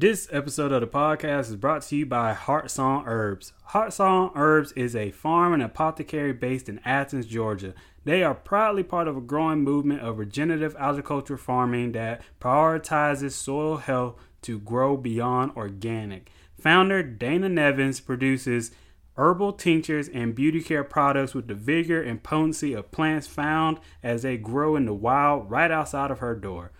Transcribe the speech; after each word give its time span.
This 0.00 0.28
episode 0.30 0.70
of 0.70 0.80
the 0.80 0.86
podcast 0.86 1.50
is 1.50 1.56
brought 1.56 1.82
to 1.82 1.96
you 1.96 2.06
by 2.06 2.32
Heartsong 2.32 3.02
Herbs. 3.04 3.52
Heartsong 3.70 4.30
Herbs 4.36 4.70
is 4.76 4.94
a 4.94 5.10
farm 5.10 5.52
and 5.52 5.60
apothecary 5.60 6.32
based 6.32 6.68
in 6.68 6.78
Athens, 6.84 7.26
Georgia. 7.26 7.74
They 8.04 8.22
are 8.22 8.32
proudly 8.32 8.84
part 8.84 9.08
of 9.08 9.16
a 9.16 9.20
growing 9.20 9.64
movement 9.64 10.02
of 10.02 10.20
regenerative 10.20 10.76
agriculture 10.78 11.36
farming 11.36 11.90
that 11.92 12.22
prioritizes 12.40 13.32
soil 13.32 13.78
health 13.78 14.14
to 14.42 14.60
grow 14.60 14.96
beyond 14.96 15.50
organic. 15.56 16.30
Founder 16.60 17.02
Dana 17.02 17.48
Nevins 17.48 17.98
produces 17.98 18.70
herbal 19.16 19.54
tinctures 19.54 20.08
and 20.08 20.32
beauty 20.32 20.62
care 20.62 20.84
products 20.84 21.34
with 21.34 21.48
the 21.48 21.56
vigor 21.56 22.00
and 22.00 22.22
potency 22.22 22.72
of 22.72 22.92
plants 22.92 23.26
found 23.26 23.80
as 24.04 24.22
they 24.22 24.36
grow 24.36 24.76
in 24.76 24.84
the 24.84 24.94
wild 24.94 25.50
right 25.50 25.72
outside 25.72 26.12
of 26.12 26.20
her 26.20 26.36
door. 26.36 26.70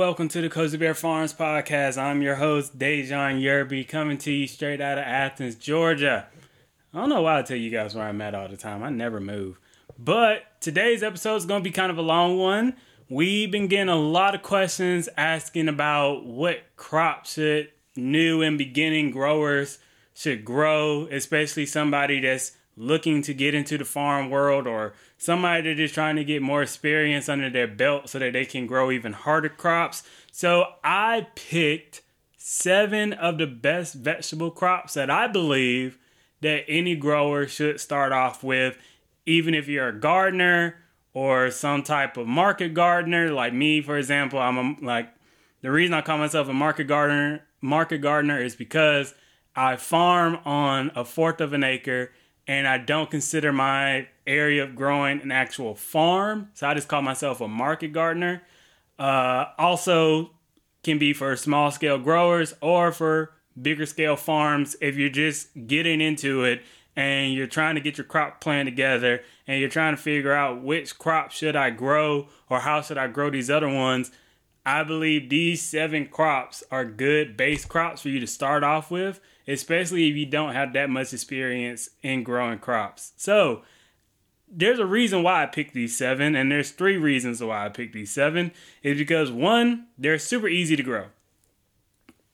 Welcome 0.00 0.28
to 0.28 0.40
the 0.40 0.48
Cozybear 0.48 0.96
Farms 0.96 1.34
podcast. 1.34 1.98
I'm 1.98 2.22
your 2.22 2.36
host, 2.36 2.78
Deijhon 2.78 3.42
Yerby, 3.42 3.88
coming 3.88 4.16
to 4.18 4.30
you 4.30 4.46
straight 4.46 4.80
out 4.80 4.96
of 4.96 5.02
Athens, 5.02 5.56
Georgia. 5.56 6.28
I 6.94 6.98
don't 7.00 7.08
know 7.08 7.22
why 7.22 7.40
I 7.40 7.42
tell 7.42 7.56
you 7.56 7.68
guys 7.68 7.96
where 7.96 8.04
I'm 8.04 8.20
at 8.20 8.32
all 8.32 8.46
the 8.46 8.56
time. 8.56 8.84
I 8.84 8.90
never 8.90 9.18
move. 9.18 9.58
But 9.98 10.44
today's 10.60 11.02
episode 11.02 11.34
is 11.34 11.46
going 11.46 11.64
to 11.64 11.68
be 11.68 11.72
kind 11.72 11.90
of 11.90 11.98
a 11.98 12.02
long 12.02 12.38
one. 12.38 12.76
We've 13.08 13.50
been 13.50 13.66
getting 13.66 13.88
a 13.88 13.96
lot 13.96 14.36
of 14.36 14.42
questions 14.42 15.08
asking 15.16 15.66
about 15.66 16.24
what 16.24 16.60
crops 16.76 17.32
should 17.32 17.72
new 17.96 18.40
and 18.40 18.56
beginning 18.56 19.10
growers 19.10 19.80
should 20.14 20.44
grow, 20.44 21.08
especially 21.10 21.66
somebody 21.66 22.20
that's 22.20 22.52
looking 22.76 23.20
to 23.22 23.34
get 23.34 23.52
into 23.52 23.76
the 23.76 23.84
farm 23.84 24.30
world 24.30 24.68
or 24.68 24.94
somebody 25.18 25.62
that 25.62 25.82
is 25.82 25.92
trying 25.92 26.16
to 26.16 26.24
get 26.24 26.40
more 26.40 26.62
experience 26.62 27.28
under 27.28 27.50
their 27.50 27.66
belt 27.66 28.08
so 28.08 28.18
that 28.20 28.32
they 28.32 28.46
can 28.46 28.66
grow 28.66 28.90
even 28.90 29.12
harder 29.12 29.48
crops. 29.48 30.04
So 30.30 30.64
I 30.84 31.26
picked 31.34 32.02
seven 32.36 33.12
of 33.12 33.36
the 33.36 33.46
best 33.46 33.94
vegetable 33.94 34.52
crops 34.52 34.94
that 34.94 35.10
I 35.10 35.26
believe 35.26 35.98
that 36.40 36.64
any 36.68 36.94
grower 36.94 37.48
should 37.48 37.80
start 37.80 38.12
off 38.12 38.44
with, 38.44 38.78
even 39.26 39.54
if 39.54 39.66
you're 39.66 39.88
a 39.88 40.00
gardener 40.00 40.76
or 41.12 41.50
some 41.50 41.82
type 41.82 42.16
of 42.16 42.28
market 42.28 42.72
gardener, 42.74 43.30
like 43.30 43.52
me, 43.52 43.82
for 43.82 43.98
example. 43.98 44.38
I'm 44.38 44.56
a, 44.56 44.76
like 44.80 45.12
the 45.62 45.70
reason 45.72 45.94
I 45.94 46.00
call 46.00 46.18
myself 46.18 46.48
a 46.48 46.54
market 46.54 46.84
gardener. 46.84 47.42
Market 47.60 47.98
gardener 47.98 48.40
is 48.40 48.54
because 48.54 49.14
I 49.56 49.74
farm 49.74 50.38
on 50.44 50.92
a 50.94 51.04
fourth 51.04 51.40
of 51.40 51.52
an 51.52 51.64
acre 51.64 52.12
and 52.48 52.66
I 52.66 52.78
don't 52.78 53.10
consider 53.10 53.52
my 53.52 54.08
area 54.26 54.64
of 54.64 54.74
growing 54.74 55.20
an 55.20 55.30
actual 55.30 55.74
farm. 55.74 56.48
So 56.54 56.66
I 56.66 56.74
just 56.74 56.88
call 56.88 57.02
myself 57.02 57.40
a 57.42 57.46
market 57.46 57.92
gardener. 57.92 58.42
Uh, 58.98 59.44
also, 59.58 60.30
can 60.82 60.98
be 60.98 61.12
for 61.12 61.36
small 61.36 61.70
scale 61.70 61.98
growers 61.98 62.54
or 62.62 62.90
for 62.90 63.32
bigger 63.60 63.84
scale 63.84 64.16
farms 64.16 64.76
if 64.80 64.96
you're 64.96 65.08
just 65.08 65.48
getting 65.66 66.00
into 66.00 66.44
it 66.44 66.62
and 66.96 67.32
you're 67.32 67.46
trying 67.46 67.74
to 67.74 67.80
get 67.80 67.98
your 67.98 68.04
crop 68.04 68.40
plan 68.40 68.64
together 68.64 69.22
and 69.46 69.60
you're 69.60 69.68
trying 69.68 69.94
to 69.94 70.00
figure 70.00 70.32
out 70.32 70.62
which 70.62 70.98
crop 70.98 71.30
should 71.30 71.56
I 71.56 71.70
grow 71.70 72.28
or 72.48 72.60
how 72.60 72.80
should 72.80 72.98
I 72.98 73.08
grow 73.08 73.30
these 73.30 73.50
other 73.50 73.68
ones. 73.68 74.10
I 74.64 74.82
believe 74.82 75.28
these 75.28 75.62
seven 75.62 76.06
crops 76.06 76.62
are 76.70 76.84
good 76.84 77.36
base 77.36 77.64
crops 77.64 78.02
for 78.02 78.08
you 78.08 78.20
to 78.20 78.26
start 78.26 78.62
off 78.62 78.90
with 78.90 79.20
especially 79.48 80.08
if 80.08 80.14
you 80.14 80.26
don't 80.26 80.52
have 80.52 80.74
that 80.74 80.90
much 80.90 81.12
experience 81.12 81.88
in 82.02 82.22
growing 82.22 82.58
crops. 82.58 83.12
So, 83.16 83.62
there's 84.50 84.78
a 84.78 84.86
reason 84.86 85.22
why 85.22 85.42
I 85.42 85.46
picked 85.46 85.74
these 85.74 85.96
seven, 85.96 86.36
and 86.36 86.52
there's 86.52 86.70
three 86.70 86.96
reasons 86.96 87.42
why 87.42 87.66
I 87.66 87.68
picked 87.70 87.94
these 87.94 88.10
seven. 88.10 88.52
Is 88.82 88.98
because 88.98 89.30
one, 89.30 89.86
they're 89.96 90.18
super 90.18 90.48
easy 90.48 90.76
to 90.76 90.82
grow. 90.82 91.06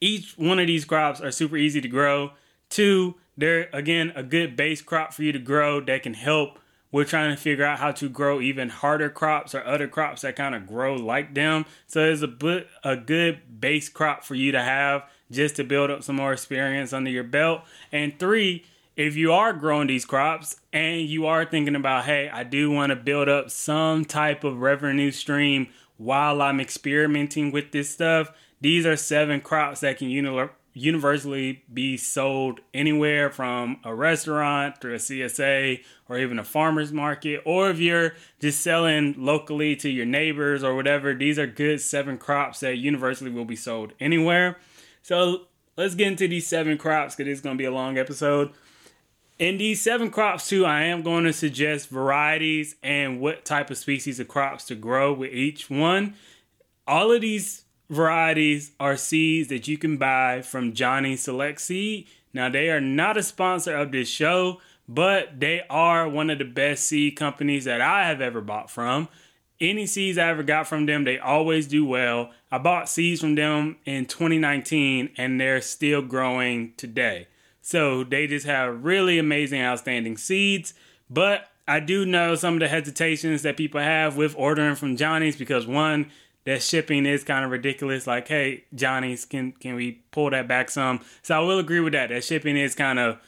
Each 0.01 0.37
one 0.37 0.59
of 0.59 0.67
these 0.67 0.84
crops 0.84 1.21
are 1.21 1.31
super 1.31 1.57
easy 1.57 1.81
to 1.81 1.89
grow. 1.89 2.33
Two, 2.69 3.15
they're 3.37 3.69
again 3.73 4.13
a 4.15 4.23
good 4.23 4.55
base 4.55 4.83
crop 4.83 5.13
for 5.13 5.23
you 5.23 5.33
to 5.33 5.39
grow 5.39 5.81
that 5.81 6.03
can 6.03 6.15
help. 6.15 6.59
We're 6.94 7.03
trying 7.03 7.34
to 7.34 7.43
figure 7.43 7.65
out 7.65 7.81
how 7.81 7.91
to 7.91 8.09
grow 8.09 8.41
even 8.41 8.69
harder 8.69 9.10
crops 9.10 9.53
or 9.53 9.65
other 9.65 9.89
crops 9.89 10.22
that 10.22 10.36
kind 10.36 10.54
of 10.54 10.69
grow 10.69 10.95
like 10.95 11.34
them. 11.34 11.66
So 11.89 12.09
it's 12.09 12.22
a, 12.22 12.66
a 12.84 12.97
good 12.97 13.60
base 13.60 13.89
crop 13.89 14.22
for 14.22 14.36
you 14.36 14.53
to 14.53 14.63
have 14.63 15.03
just 15.28 15.57
to 15.57 15.65
build 15.65 15.91
up 15.91 16.04
some 16.04 16.15
more 16.15 16.33
experience 16.33 16.92
under 16.92 17.10
your 17.10 17.24
belt. 17.24 17.63
And 17.91 18.16
three, 18.16 18.65
if 18.95 19.16
you 19.16 19.33
are 19.33 19.53
growing 19.53 19.89
these 19.89 20.04
crops 20.04 20.60
and 20.72 21.01
you 21.01 21.27
are 21.27 21.45
thinking 21.45 21.74
about, 21.74 22.04
hey, 22.04 22.30
I 22.33 22.45
do 22.45 22.71
want 22.71 22.91
to 22.91 22.97
build 22.97 23.28
up 23.28 23.51
some 23.51 24.04
type 24.04 24.45
of 24.45 24.60
revenue 24.60 25.10
stream 25.10 25.71
while 25.97 26.41
I'm 26.41 26.60
experimenting 26.60 27.51
with 27.51 27.72
this 27.72 27.91
stuff, 27.91 28.30
these 28.60 28.86
are 28.86 28.97
seven 28.97 29.41
crops 29.41 29.80
that 29.80 29.98
can 29.98 30.10
uni- 30.10 30.48
universally 30.74 31.62
be 31.72 31.97
sold 31.97 32.60
anywhere 32.74 33.30
from 33.30 33.78
a 33.84 33.94
restaurant 33.94 34.80
to 34.80 34.92
a 34.92 34.97
CSA 34.97 35.80
or 36.09 36.18
even 36.18 36.38
a 36.38 36.44
farmer's 36.44 36.92
market. 36.92 37.41
Or 37.47 37.71
if 37.71 37.78
you're 37.78 38.15
just 38.41 38.60
selling 38.60 39.15
locally 39.16 39.76
to 39.76 39.88
your 39.88 40.04
neighbors 40.04 40.65
or 40.65 40.74
whatever, 40.74 41.15
these 41.15 41.38
are 41.38 41.47
good 41.47 41.80
seven 41.80 42.18
crops 42.18 42.60
that 42.60 42.76
universally 42.76 43.30
will 43.30 43.44
be 43.44 43.56
sold 43.56 43.92
anywhere. 44.00 44.59
So 45.03 45.47
let's 45.76 45.94
get 45.94 46.09
into 46.09 46.26
these 46.26 46.47
seven 46.47 46.76
crops 46.76 47.15
because 47.15 47.30
it's 47.30 47.41
going 47.41 47.56
to 47.56 47.62
be 47.62 47.66
a 47.66 47.72
long 47.72 47.97
episode. 47.97 48.50
In 49.38 49.59
these 49.59 49.80
seven 49.80 50.10
crops, 50.10 50.48
too, 50.48 50.65
I 50.65 50.82
am 50.84 51.03
going 51.03 51.24
to 51.24 51.32
suggest 51.32 51.88
varieties 51.88 52.76
and 52.82 53.21
what 53.21 53.44
type 53.44 53.71
of 53.71 53.78
species 53.78 54.21
of 54.21 54.28
crops 54.28 54.65
to 54.66 54.74
grow 54.74 55.12
with 55.12 55.32
each 55.32 55.71
one. 55.71 56.15
All 56.86 57.12
of 57.12 57.21
these 57.21 57.64
varieties 57.89 58.72
are 58.81 58.97
seeds 58.97 59.48
that 59.48 59.69
you 59.69 59.78
can 59.78 59.97
buy 59.97 60.42
from 60.42 60.72
Johnny 60.72 61.16
Select 61.16 61.60
Seed. 61.60 62.07
Now, 62.33 62.48
they 62.48 62.71
are 62.71 62.81
not 62.81 63.16
a 63.16 63.22
sponsor 63.22 63.77
of 63.77 63.92
this 63.92 64.09
show, 64.09 64.60
but 64.89 65.41
they 65.41 65.63
are 65.71 66.09
one 66.09 66.31
of 66.31 66.39
the 66.39 66.45
best 66.45 66.84
seed 66.84 67.16
companies 67.16 67.65
that 67.65 67.81
I 67.81 68.07
have 68.07 68.21
ever 68.21 68.41
bought 68.41 68.71
from. 68.71 69.09
Any 69.60 69.86
seeds 69.86 70.19
I 70.19 70.28
ever 70.28 70.42
got 70.42 70.66
from 70.66 70.86
them, 70.86 71.04
they 71.04 71.19
always 71.19 71.69
do 71.69 71.86
well. 71.86 72.33
I 72.51 72.59
bought 72.59 72.89
seeds 72.89 73.21
from 73.21 73.36
them 73.36 73.77
in 73.84 74.07
2019 74.07 75.10
and 75.16 75.41
they're 75.41 75.60
still 75.60 76.03
growing 76.03 76.75
today. 76.77 77.28
So 77.63 78.04
they 78.04 78.27
just 78.27 78.47
have 78.47 78.84
really 78.84 79.19
amazing, 79.19 79.63
outstanding 79.63 80.16
seeds. 80.16 80.75
But 81.09 81.48
I 81.66 81.81
do 81.81 82.04
know 82.04 82.34
some 82.34 82.54
of 82.54 82.60
the 82.60 82.69
hesitations 82.69 83.42
that 83.42 83.57
people 83.57 83.81
have 83.81 84.16
with 84.16 84.34
ordering 84.36 84.75
from 84.75 84.97
Johnny's 84.97 85.36
because 85.36 85.66
one, 85.66 86.10
that 86.45 86.63
shipping 86.63 87.07
is 87.07 87.25
kind 87.25 87.45
of 87.45 87.51
ridiculous. 87.51 88.07
Like, 88.07 88.29
hey, 88.29 88.65
Johnny's, 88.75 89.25
can 89.25 89.53
can 89.53 89.75
we 89.75 90.03
pull 90.11 90.31
that 90.31 90.49
back 90.49 90.71
some? 90.71 91.01
So 91.23 91.37
I 91.37 91.41
will 91.41 91.59
agree 91.59 91.81
with 91.81 91.93
that. 91.95 92.11
That 92.11 92.25
shipping 92.25 92.57
is 92.57 92.75
kind 92.75 92.99
of 92.99 93.19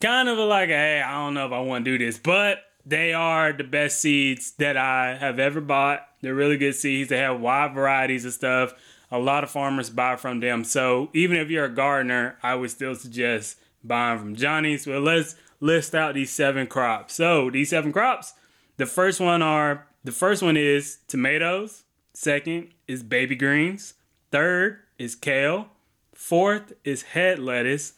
kind 0.00 0.28
of 0.28 0.38
like, 0.38 0.68
hey, 0.68 1.00
I 1.00 1.12
don't 1.12 1.34
know 1.34 1.46
if 1.46 1.52
I 1.52 1.60
want 1.60 1.84
to 1.84 1.96
do 1.96 2.04
this, 2.04 2.18
but 2.18 2.64
they 2.84 3.12
are 3.12 3.52
the 3.52 3.64
best 3.64 4.00
seeds 4.00 4.52
that 4.58 4.76
I 4.76 5.16
have 5.16 5.38
ever 5.38 5.60
bought. 5.60 6.06
They're 6.20 6.34
really 6.34 6.56
good 6.56 6.74
seeds. 6.74 7.10
They 7.10 7.18
have 7.18 7.40
wide 7.40 7.74
varieties 7.74 8.24
of 8.24 8.32
stuff. 8.32 8.74
A 9.10 9.18
lot 9.18 9.44
of 9.44 9.50
farmers 9.50 9.90
buy 9.90 10.16
from 10.16 10.40
them. 10.40 10.64
So 10.64 11.10
even 11.12 11.36
if 11.36 11.50
you're 11.50 11.66
a 11.66 11.74
gardener, 11.74 12.38
I 12.42 12.54
would 12.54 12.70
still 12.70 12.94
suggest 12.94 13.58
buying 13.84 14.18
from 14.18 14.34
Johnny's. 14.34 14.86
Well, 14.86 15.00
let's 15.00 15.36
list 15.60 15.94
out 15.94 16.14
these 16.14 16.30
seven 16.30 16.66
crops. 16.66 17.14
So 17.14 17.50
these 17.50 17.70
seven 17.70 17.92
crops, 17.92 18.32
the 18.78 18.86
first 18.86 19.20
one 19.20 19.42
are 19.42 19.86
the 20.02 20.12
first 20.12 20.42
one 20.42 20.56
is 20.56 20.98
tomatoes. 21.06 21.81
Second 22.14 22.68
is 22.86 23.02
baby 23.02 23.34
greens. 23.34 23.94
Third 24.30 24.80
is 24.98 25.14
kale. 25.14 25.68
Fourth 26.14 26.72
is 26.84 27.02
head 27.02 27.38
lettuce. 27.38 27.94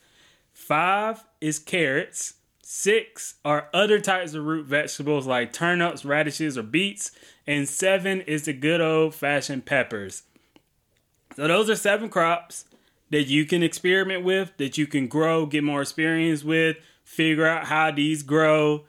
Five 0.53 1.25
is 1.41 1.59
carrots. 1.59 2.35
Six 2.63 3.35
are 3.45 3.69
other 3.75 4.01
types 4.01 4.35
of 4.35 4.45
root 4.45 4.67
vegetables 4.67 5.27
like 5.27 5.53
turnips, 5.53 6.05
radishes, 6.05 6.57
or 6.57 6.63
beets. 6.63 7.11
And 7.47 7.69
seven 7.69 8.23
is 8.23 8.45
the 8.45 8.53
good 8.53 8.81
old 8.81 9.15
fashioned 9.15 9.67
peppers. 9.67 10.23
So 11.37 11.49
those 11.49 11.69
are 11.69 11.77
seven 11.77 12.09
crops 12.09 12.65
that 13.11 13.25
you 13.25 13.45
can 13.45 13.63
experiment 13.63 14.25
with, 14.25 14.53
that 14.57 14.79
you 14.79 14.87
can 14.87 15.09
grow, 15.09 15.47
get 15.47 15.65
more 15.65 15.83
experience 15.83 16.43
with, 16.43 16.77
figure 17.03 17.47
out 17.47 17.67
how 17.67 17.91
these 17.91 18.23
grow, 18.23 18.85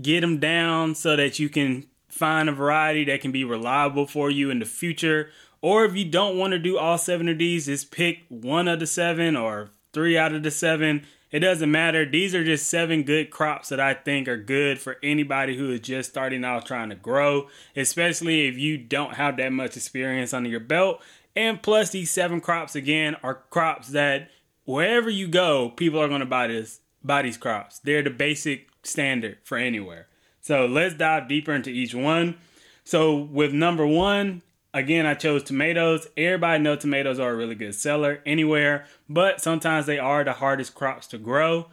get 0.00 0.22
them 0.22 0.38
down 0.38 0.94
so 0.94 1.16
that 1.16 1.38
you 1.38 1.48
can 1.48 1.86
find 2.14 2.48
a 2.48 2.52
variety 2.52 3.04
that 3.04 3.20
can 3.20 3.32
be 3.32 3.44
reliable 3.44 4.06
for 4.06 4.30
you 4.30 4.48
in 4.48 4.60
the 4.60 4.64
future. 4.64 5.30
Or 5.60 5.84
if 5.84 5.96
you 5.96 6.04
don't 6.04 6.38
want 6.38 6.52
to 6.52 6.58
do 6.58 6.78
all 6.78 6.96
seven 6.96 7.28
of 7.28 7.38
these, 7.38 7.66
just 7.66 7.90
pick 7.90 8.20
one 8.28 8.68
of 8.68 8.78
the 8.78 8.86
seven 8.86 9.34
or 9.34 9.70
three 9.92 10.16
out 10.16 10.32
of 10.32 10.44
the 10.44 10.50
seven. 10.52 11.04
It 11.32 11.40
doesn't 11.40 11.70
matter. 11.70 12.08
These 12.08 12.32
are 12.32 12.44
just 12.44 12.68
seven 12.68 13.02
good 13.02 13.30
crops 13.30 13.70
that 13.70 13.80
I 13.80 13.94
think 13.94 14.28
are 14.28 14.36
good 14.36 14.78
for 14.78 14.98
anybody 15.02 15.56
who 15.56 15.72
is 15.72 15.80
just 15.80 16.10
starting 16.10 16.44
out 16.44 16.66
trying 16.66 16.90
to 16.90 16.94
grow, 16.94 17.48
especially 17.74 18.46
if 18.46 18.56
you 18.56 18.78
don't 18.78 19.14
have 19.14 19.36
that 19.38 19.52
much 19.52 19.76
experience 19.76 20.32
under 20.32 20.48
your 20.48 20.60
belt. 20.60 21.02
And 21.34 21.60
plus, 21.60 21.90
these 21.90 22.12
seven 22.12 22.40
crops 22.40 22.76
again 22.76 23.16
are 23.24 23.42
crops 23.50 23.88
that 23.88 24.30
wherever 24.64 25.10
you 25.10 25.26
go, 25.26 25.70
people 25.70 26.00
are 26.00 26.08
going 26.08 26.20
to 26.20 26.26
buy 26.26 26.46
this 26.46 26.78
buy 27.02 27.22
these 27.22 27.36
crops. 27.36 27.80
They're 27.80 28.02
the 28.02 28.10
basic 28.10 28.68
standard 28.84 29.38
for 29.42 29.58
anywhere. 29.58 30.06
So 30.44 30.66
let's 30.66 30.94
dive 30.94 31.26
deeper 31.26 31.54
into 31.54 31.70
each 31.70 31.94
one. 31.94 32.36
So 32.84 33.16
with 33.16 33.54
number 33.54 33.86
one, 33.86 34.42
again, 34.74 35.06
I 35.06 35.14
chose 35.14 35.42
tomatoes. 35.42 36.06
Everybody 36.18 36.62
knows 36.62 36.80
tomatoes 36.80 37.18
are 37.18 37.30
a 37.30 37.34
really 37.34 37.54
good 37.54 37.74
seller 37.74 38.20
anywhere, 38.26 38.84
but 39.08 39.40
sometimes 39.40 39.86
they 39.86 39.98
are 39.98 40.22
the 40.22 40.34
hardest 40.34 40.74
crops 40.74 41.06
to 41.08 41.18
grow. 41.18 41.70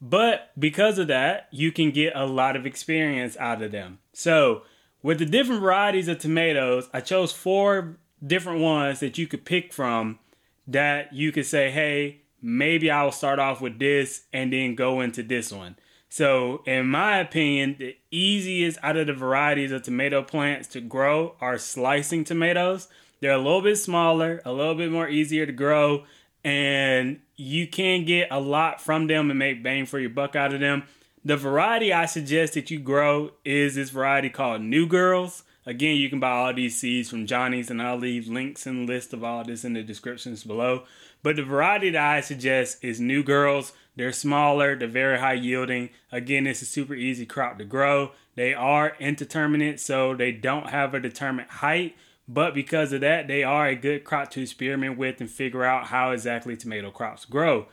But 0.00 0.52
because 0.56 0.98
of 0.98 1.08
that, 1.08 1.48
you 1.50 1.72
can 1.72 1.90
get 1.90 2.12
a 2.14 2.24
lot 2.24 2.54
of 2.54 2.64
experience 2.64 3.36
out 3.38 3.60
of 3.60 3.72
them. 3.72 3.98
So 4.12 4.62
with 5.02 5.18
the 5.18 5.26
different 5.26 5.60
varieties 5.60 6.06
of 6.06 6.20
tomatoes, 6.20 6.88
I 6.94 7.00
chose 7.00 7.32
four 7.32 7.96
different 8.24 8.60
ones 8.60 9.00
that 9.00 9.18
you 9.18 9.26
could 9.26 9.44
pick 9.44 9.72
from 9.72 10.20
that 10.68 11.12
you 11.12 11.32
could 11.32 11.46
say, 11.46 11.72
hey, 11.72 12.20
maybe 12.40 12.88
I'll 12.88 13.10
start 13.10 13.40
off 13.40 13.60
with 13.60 13.80
this 13.80 14.26
and 14.32 14.52
then 14.52 14.76
go 14.76 15.00
into 15.00 15.24
this 15.24 15.52
one. 15.52 15.74
So, 16.14 16.62
in 16.66 16.88
my 16.88 17.20
opinion, 17.20 17.76
the 17.78 17.96
easiest 18.10 18.78
out 18.82 18.98
of 18.98 19.06
the 19.06 19.14
varieties 19.14 19.72
of 19.72 19.82
tomato 19.82 20.22
plants 20.22 20.68
to 20.68 20.82
grow 20.82 21.36
are 21.40 21.56
slicing 21.56 22.24
tomatoes. 22.24 22.88
They're 23.20 23.32
a 23.32 23.38
little 23.38 23.62
bit 23.62 23.76
smaller, 23.76 24.42
a 24.44 24.52
little 24.52 24.74
bit 24.74 24.92
more 24.92 25.08
easier 25.08 25.46
to 25.46 25.52
grow, 25.52 26.04
and 26.44 27.20
you 27.36 27.66
can 27.66 28.04
get 28.04 28.28
a 28.30 28.38
lot 28.38 28.78
from 28.78 29.06
them 29.06 29.30
and 29.30 29.38
make 29.38 29.62
bang 29.62 29.86
for 29.86 29.98
your 29.98 30.10
buck 30.10 30.36
out 30.36 30.52
of 30.52 30.60
them. 30.60 30.82
The 31.24 31.38
variety 31.38 31.94
I 31.94 32.04
suggest 32.04 32.52
that 32.54 32.70
you 32.70 32.78
grow 32.78 33.30
is 33.42 33.76
this 33.76 33.88
variety 33.88 34.28
called 34.28 34.60
New 34.60 34.86
Girls. 34.86 35.44
Again, 35.64 35.96
you 35.96 36.10
can 36.10 36.20
buy 36.20 36.32
all 36.32 36.52
these 36.52 36.78
seeds 36.78 37.08
from 37.08 37.26
Johnny's, 37.26 37.70
and 37.70 37.80
I'll 37.80 37.96
leave 37.96 38.28
links 38.28 38.66
and 38.66 38.86
list 38.86 39.14
of 39.14 39.24
all 39.24 39.44
this 39.44 39.64
in 39.64 39.72
the 39.72 39.82
descriptions 39.82 40.44
below. 40.44 40.84
But 41.22 41.36
the 41.36 41.44
variety 41.44 41.90
that 41.90 42.02
I 42.02 42.20
suggest 42.20 42.82
is 42.82 43.00
New 43.00 43.22
Girls. 43.22 43.72
They're 43.94 44.12
smaller, 44.12 44.76
they're 44.76 44.88
very 44.88 45.18
high 45.18 45.34
yielding. 45.34 45.90
Again, 46.10 46.46
it's 46.46 46.62
a 46.62 46.66
super 46.66 46.94
easy 46.94 47.26
crop 47.26 47.58
to 47.58 47.64
grow. 47.64 48.12
They 48.34 48.54
are 48.54 48.96
indeterminate, 48.98 49.80
so 49.80 50.14
they 50.14 50.32
don't 50.32 50.70
have 50.70 50.94
a 50.94 51.00
determined 51.00 51.50
height. 51.50 51.94
But 52.26 52.54
because 52.54 52.92
of 52.92 53.00
that, 53.02 53.28
they 53.28 53.42
are 53.42 53.66
a 53.66 53.76
good 53.76 54.04
crop 54.04 54.30
to 54.30 54.42
experiment 54.42 54.96
with 54.96 55.20
and 55.20 55.30
figure 55.30 55.64
out 55.64 55.88
how 55.88 56.12
exactly 56.12 56.56
tomato 56.56 56.90
crops 56.90 57.24
grow. 57.24 57.66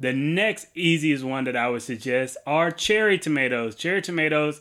The 0.00 0.12
next 0.12 0.66
easiest 0.74 1.22
one 1.22 1.44
that 1.44 1.56
I 1.56 1.68
would 1.68 1.82
suggest 1.82 2.36
are 2.46 2.70
cherry 2.70 3.18
tomatoes. 3.18 3.74
Cherry 3.74 4.02
tomatoes 4.02 4.60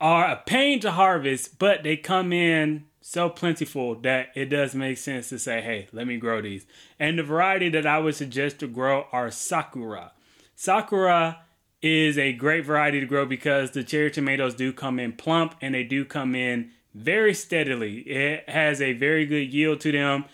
are 0.00 0.26
a 0.26 0.42
pain 0.46 0.78
to 0.80 0.92
harvest, 0.92 1.58
but 1.58 1.82
they 1.82 1.96
come 1.96 2.32
in 2.32 2.84
so 3.08 3.30
plentiful 3.30 3.94
that 3.94 4.30
it 4.34 4.46
does 4.46 4.74
make 4.74 4.98
sense 4.98 5.28
to 5.28 5.38
say, 5.38 5.60
hey, 5.60 5.86
let 5.92 6.08
me 6.08 6.16
grow 6.16 6.42
these. 6.42 6.66
And 6.98 7.16
the 7.16 7.22
variety 7.22 7.68
that 7.68 7.86
I 7.86 8.00
would 8.00 8.16
suggest 8.16 8.58
to 8.58 8.66
grow 8.66 9.06
are 9.12 9.30
Sakura. 9.30 10.10
Sakura 10.56 11.38
is 11.80 12.18
a 12.18 12.32
great 12.32 12.64
variety 12.64 12.98
to 12.98 13.06
grow 13.06 13.24
because 13.24 13.70
the 13.70 13.84
cherry 13.84 14.10
tomatoes 14.10 14.56
do 14.56 14.72
come 14.72 14.98
in 14.98 15.12
plump 15.12 15.54
and 15.60 15.72
they 15.72 15.84
do 15.84 16.04
come 16.04 16.34
in 16.34 16.72
very 16.96 17.32
steadily. 17.32 17.98
It 18.00 18.48
has 18.48 18.82
a 18.82 18.92
very 18.92 19.24
good 19.24 19.54
yield 19.54 19.78
to 19.82 19.92
them. 19.92 20.24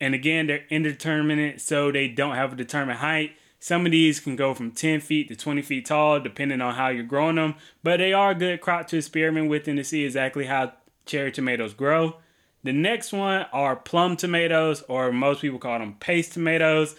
And 0.00 0.12
again, 0.12 0.48
they're 0.48 0.64
indeterminate, 0.68 1.60
so 1.60 1.92
they 1.92 2.08
don't 2.08 2.34
have 2.34 2.54
a 2.54 2.56
determined 2.56 2.98
height. 2.98 3.36
Some 3.60 3.86
of 3.86 3.92
these 3.92 4.18
can 4.18 4.34
go 4.34 4.52
from 4.52 4.72
10 4.72 4.98
feet 4.98 5.28
to 5.28 5.36
20 5.36 5.62
feet 5.62 5.86
tall, 5.86 6.18
depending 6.18 6.60
on 6.60 6.74
how 6.74 6.88
you're 6.88 7.04
growing 7.04 7.36
them. 7.36 7.54
But 7.84 7.98
they 7.98 8.12
are 8.12 8.32
a 8.32 8.34
good 8.34 8.60
crop 8.60 8.88
to 8.88 8.96
experiment 8.96 9.48
with 9.48 9.68
and 9.68 9.76
to 9.76 9.84
see 9.84 10.04
exactly 10.04 10.46
how 10.46 10.72
cherry 11.06 11.32
tomatoes 11.32 11.72
grow. 11.72 12.16
The 12.62 12.72
next 12.72 13.12
one 13.12 13.46
are 13.52 13.76
plum 13.76 14.16
tomatoes, 14.16 14.82
or 14.88 15.12
most 15.12 15.40
people 15.40 15.58
call 15.58 15.78
them 15.78 15.94
paste 16.00 16.32
tomatoes. 16.32 16.96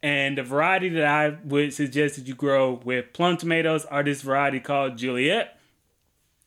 And 0.00 0.38
the 0.38 0.44
variety 0.44 0.90
that 0.90 1.06
I 1.06 1.36
would 1.44 1.74
suggest 1.74 2.16
that 2.16 2.28
you 2.28 2.34
grow 2.34 2.80
with 2.84 3.12
plum 3.12 3.36
tomatoes 3.36 3.84
are 3.86 4.04
this 4.04 4.22
variety 4.22 4.60
called 4.60 4.96
Juliet. 4.96 5.58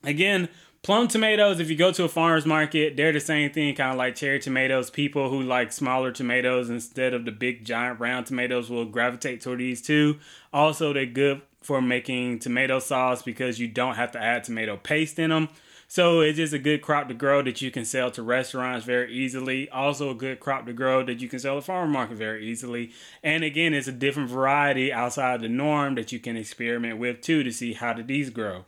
Again, 0.03 0.47
plum 0.83 1.09
tomatoes, 1.09 1.59
if 1.59 1.69
you 1.69 1.75
go 1.75 1.91
to 1.91 2.05
a 2.05 2.09
farmer's 2.09 2.45
market, 2.45 2.95
they're 2.95 3.11
the 3.11 3.19
same 3.19 3.51
thing, 3.51 3.75
kind 3.75 3.91
of 3.91 3.97
like 3.97 4.15
cherry 4.15 4.39
tomatoes. 4.39 4.89
People 4.89 5.29
who 5.29 5.41
like 5.41 5.73
smaller 5.73 6.13
tomatoes 6.13 6.69
instead 6.69 7.13
of 7.13 7.25
the 7.25 7.31
big 7.31 7.65
giant 7.65 7.99
round 7.99 8.25
tomatoes 8.25 8.69
will 8.69 8.85
gravitate 8.85 9.41
toward 9.41 9.59
these 9.59 9.81
too. 9.81 10.17
Also, 10.53 10.93
they're 10.93 11.05
good 11.05 11.41
for 11.61 11.81
making 11.81 12.39
tomato 12.39 12.79
sauce 12.79 13.21
because 13.21 13.59
you 13.59 13.67
don't 13.67 13.95
have 13.95 14.11
to 14.11 14.21
add 14.21 14.43
tomato 14.43 14.77
paste 14.77 15.19
in 15.19 15.29
them. 15.29 15.49
So 15.87 16.21
it's 16.21 16.37
just 16.37 16.53
a 16.53 16.59
good 16.59 16.81
crop 16.81 17.09
to 17.09 17.13
grow 17.13 17.41
that 17.41 17.61
you 17.61 17.69
can 17.69 17.83
sell 17.83 18.09
to 18.11 18.23
restaurants 18.23 18.85
very 18.85 19.13
easily. 19.13 19.69
Also 19.71 20.09
a 20.09 20.15
good 20.15 20.39
crop 20.39 20.65
to 20.67 20.73
grow 20.73 21.03
that 21.03 21.19
you 21.21 21.27
can 21.27 21.39
sell 21.39 21.55
to 21.55 21.61
farmer 21.61 21.91
market 21.91 22.15
very 22.15 22.45
easily. 22.47 22.93
And 23.21 23.43
again, 23.43 23.73
it's 23.73 23.89
a 23.89 23.91
different 23.91 24.29
variety 24.29 24.93
outside 24.93 25.41
the 25.41 25.49
norm 25.49 25.95
that 25.95 26.13
you 26.13 26.19
can 26.19 26.37
experiment 26.37 26.97
with 26.97 27.19
too 27.19 27.43
to 27.43 27.51
see 27.51 27.73
how 27.73 27.91
do 27.91 28.03
these 28.03 28.29
grow. 28.29 28.63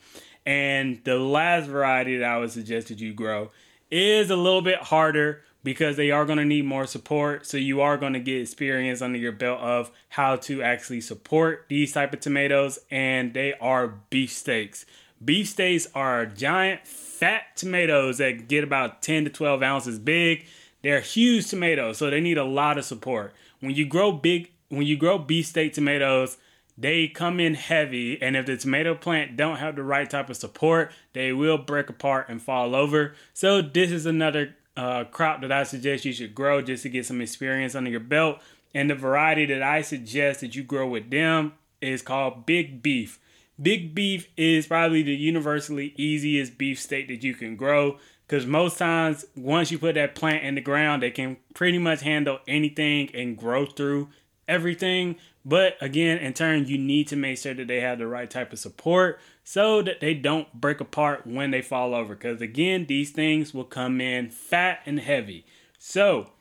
And 0.45 0.99
the 1.05 1.17
last 1.17 1.67
variety 1.67 2.17
that 2.17 2.29
I 2.29 2.37
would 2.39 2.51
suggest 2.51 2.89
that 2.89 2.99
you 2.99 3.13
grow 3.13 3.51
is 3.89 4.29
a 4.29 4.35
little 4.35 4.61
bit 4.61 4.79
harder 4.79 5.43
because 5.63 5.95
they 5.95 6.11
are 6.11 6.25
going 6.25 6.37
to 6.37 6.45
need 6.45 6.65
more 6.65 6.85
support 6.85 7.45
so 7.45 7.57
you 7.57 7.81
are 7.81 7.97
going 7.97 8.13
to 8.13 8.19
get 8.19 8.41
experience 8.41 9.01
under 9.01 9.17
your 9.17 9.31
belt 9.31 9.59
of 9.61 9.91
how 10.09 10.35
to 10.35 10.61
actually 10.61 11.01
support 11.01 11.65
these 11.69 11.93
type 11.93 12.13
of 12.13 12.19
tomatoes 12.19 12.79
and 12.91 13.33
they 13.33 13.53
are 13.55 13.99
beefsteaks 14.09 14.85
beefsteaks 15.23 15.87
are 15.93 16.25
giant 16.25 16.85
fat 16.87 17.55
tomatoes 17.55 18.17
that 18.17 18.47
get 18.47 18.63
about 18.63 19.01
10 19.01 19.25
to 19.25 19.29
12 19.29 19.63
ounces 19.63 19.99
big. 19.99 20.45
They're 20.81 20.99
huge 20.99 21.47
tomatoes, 21.47 21.97
so 21.97 22.09
they 22.09 22.19
need 22.19 22.37
a 22.37 22.43
lot 22.43 22.77
of 22.77 22.85
support. 22.85 23.33
When 23.59 23.73
you 23.73 23.85
grow 23.85 24.11
big, 24.11 24.51
when 24.69 24.83
you 24.83 24.97
grow 24.97 25.17
beefsteak 25.17 25.73
tomatoes, 25.73 26.37
they 26.77 27.07
come 27.07 27.39
in 27.39 27.53
heavy 27.53 28.19
and 28.21 28.35
if 28.35 28.47
the 28.47 28.57
tomato 28.57 28.95
plant 28.95 29.37
don't 29.37 29.57
have 29.57 29.75
the 29.75 29.83
right 29.83 30.09
type 30.09 30.27
of 30.27 30.35
support 30.35 30.91
they 31.13 31.31
will 31.31 31.59
break 31.59 31.87
apart 31.87 32.27
and 32.27 32.41
fall 32.41 32.73
over 32.73 33.13
so 33.31 33.61
this 33.61 33.91
is 33.91 34.07
another 34.07 34.55
uh, 34.75 35.03
crop 35.05 35.41
that 35.41 35.51
i 35.51 35.63
suggest 35.63 36.05
you 36.05 36.13
should 36.13 36.33
grow 36.33 36.61
just 36.61 36.83
to 36.83 36.89
get 36.89 37.05
some 37.05 37.21
experience 37.21 37.75
under 37.75 37.89
your 37.89 37.99
belt. 37.99 38.39
And 38.75 38.89
the 38.89 38.95
variety 38.95 39.45
that 39.45 39.61
i 39.61 39.81
suggest 39.81 40.41
that 40.41 40.55
you 40.55 40.63
grow 40.63 40.87
with 40.87 41.09
them 41.09 41.53
is 41.81 42.01
called 42.01 42.45
big 42.45 42.81
beef. 42.81 43.19
Big 43.61 43.93
beef 43.93 44.27
is 44.35 44.67
probably 44.67 45.03
the 45.03 45.13
universally 45.13 45.93
easiest 45.95 46.57
beef 46.57 46.79
steak 46.79 47.07
that 47.07 47.23
you 47.23 47.35
can 47.35 47.55
grow 47.55 47.99
because 48.27 48.45
most 48.45 48.79
times 48.79 49.25
once 49.35 49.69
you 49.71 49.77
put 49.77 49.95
that 49.95 50.15
plant 50.15 50.43
in 50.43 50.55
the 50.55 50.61
ground 50.61 51.03
they 51.03 51.11
can 51.11 51.37
pretty 51.53 51.77
much 51.77 52.01
handle 52.01 52.39
anything 52.47 53.09
and 53.13 53.37
grow 53.37 53.65
through 53.65 54.09
everything. 54.47 55.17
But 55.45 55.75
again, 55.81 56.19
in 56.19 56.33
turn, 56.33 56.67
you 56.67 56.77
need 56.77 57.07
to 57.09 57.15
make 57.15 57.37
sure 57.37 57.53
that 57.53 57.67
they 57.67 57.81
have 57.81 57.99
the 57.99 58.07
right 58.07 58.29
type 58.29 58.53
of 58.53 58.59
support 58.59 59.19
so 59.43 59.81
that 59.81 59.99
they 59.99 60.13
don't 60.13 60.53
break 60.53 60.79
apart 60.79 61.27
when 61.27 61.51
they 61.51 61.61
fall 61.61 61.93
over. 61.93 62.15
Because 62.15 62.41
again, 62.41 62.85
these 62.87 63.11
things 63.11 63.53
will 63.53 63.65
come 63.65 63.99
in 63.99 64.29
fat 64.29 64.79
and 64.85 64.99
heavy. 64.99 65.45
So, 65.77 66.31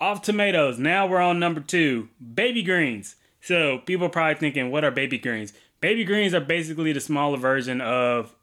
off 0.00 0.22
tomatoes. 0.22 0.78
Now 0.78 1.06
we're 1.06 1.20
on 1.20 1.38
number 1.38 1.60
two 1.60 2.08
baby 2.34 2.62
greens. 2.62 3.16
So, 3.40 3.78
people 3.78 4.06
are 4.06 4.10
probably 4.10 4.38
thinking, 4.38 4.70
what 4.70 4.84
are 4.84 4.90
baby 4.90 5.18
greens? 5.18 5.52
Baby 5.80 6.04
greens 6.04 6.34
are 6.34 6.40
basically 6.40 6.92
the 6.92 7.00
smaller 7.00 7.38
version 7.38 7.80
of 7.80 8.34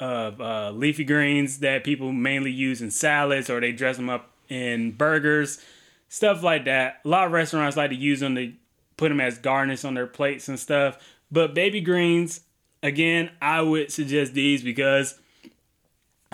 of 0.00 0.40
uh, 0.40 0.70
leafy 0.70 1.02
greens 1.02 1.58
that 1.58 1.82
people 1.82 2.12
mainly 2.12 2.52
use 2.52 2.80
in 2.80 2.90
salads 2.90 3.50
or 3.50 3.60
they 3.60 3.72
dress 3.72 3.96
them 3.96 4.08
up 4.08 4.30
in 4.48 4.92
burgers, 4.92 5.60
stuff 6.08 6.42
like 6.42 6.66
that. 6.66 7.00
A 7.04 7.08
lot 7.08 7.26
of 7.26 7.32
restaurants 7.32 7.76
like 7.76 7.90
to 7.90 7.96
use 7.96 8.20
them 8.20 8.36
to 8.36 8.52
put 8.96 9.08
them 9.08 9.20
as 9.20 9.38
garnish 9.38 9.84
on 9.84 9.94
their 9.94 10.06
plates 10.06 10.48
and 10.48 10.58
stuff. 10.58 10.98
But 11.30 11.54
baby 11.54 11.80
greens, 11.80 12.40
again, 12.82 13.30
I 13.40 13.62
would 13.62 13.90
suggest 13.92 14.34
these 14.34 14.62
because 14.62 15.18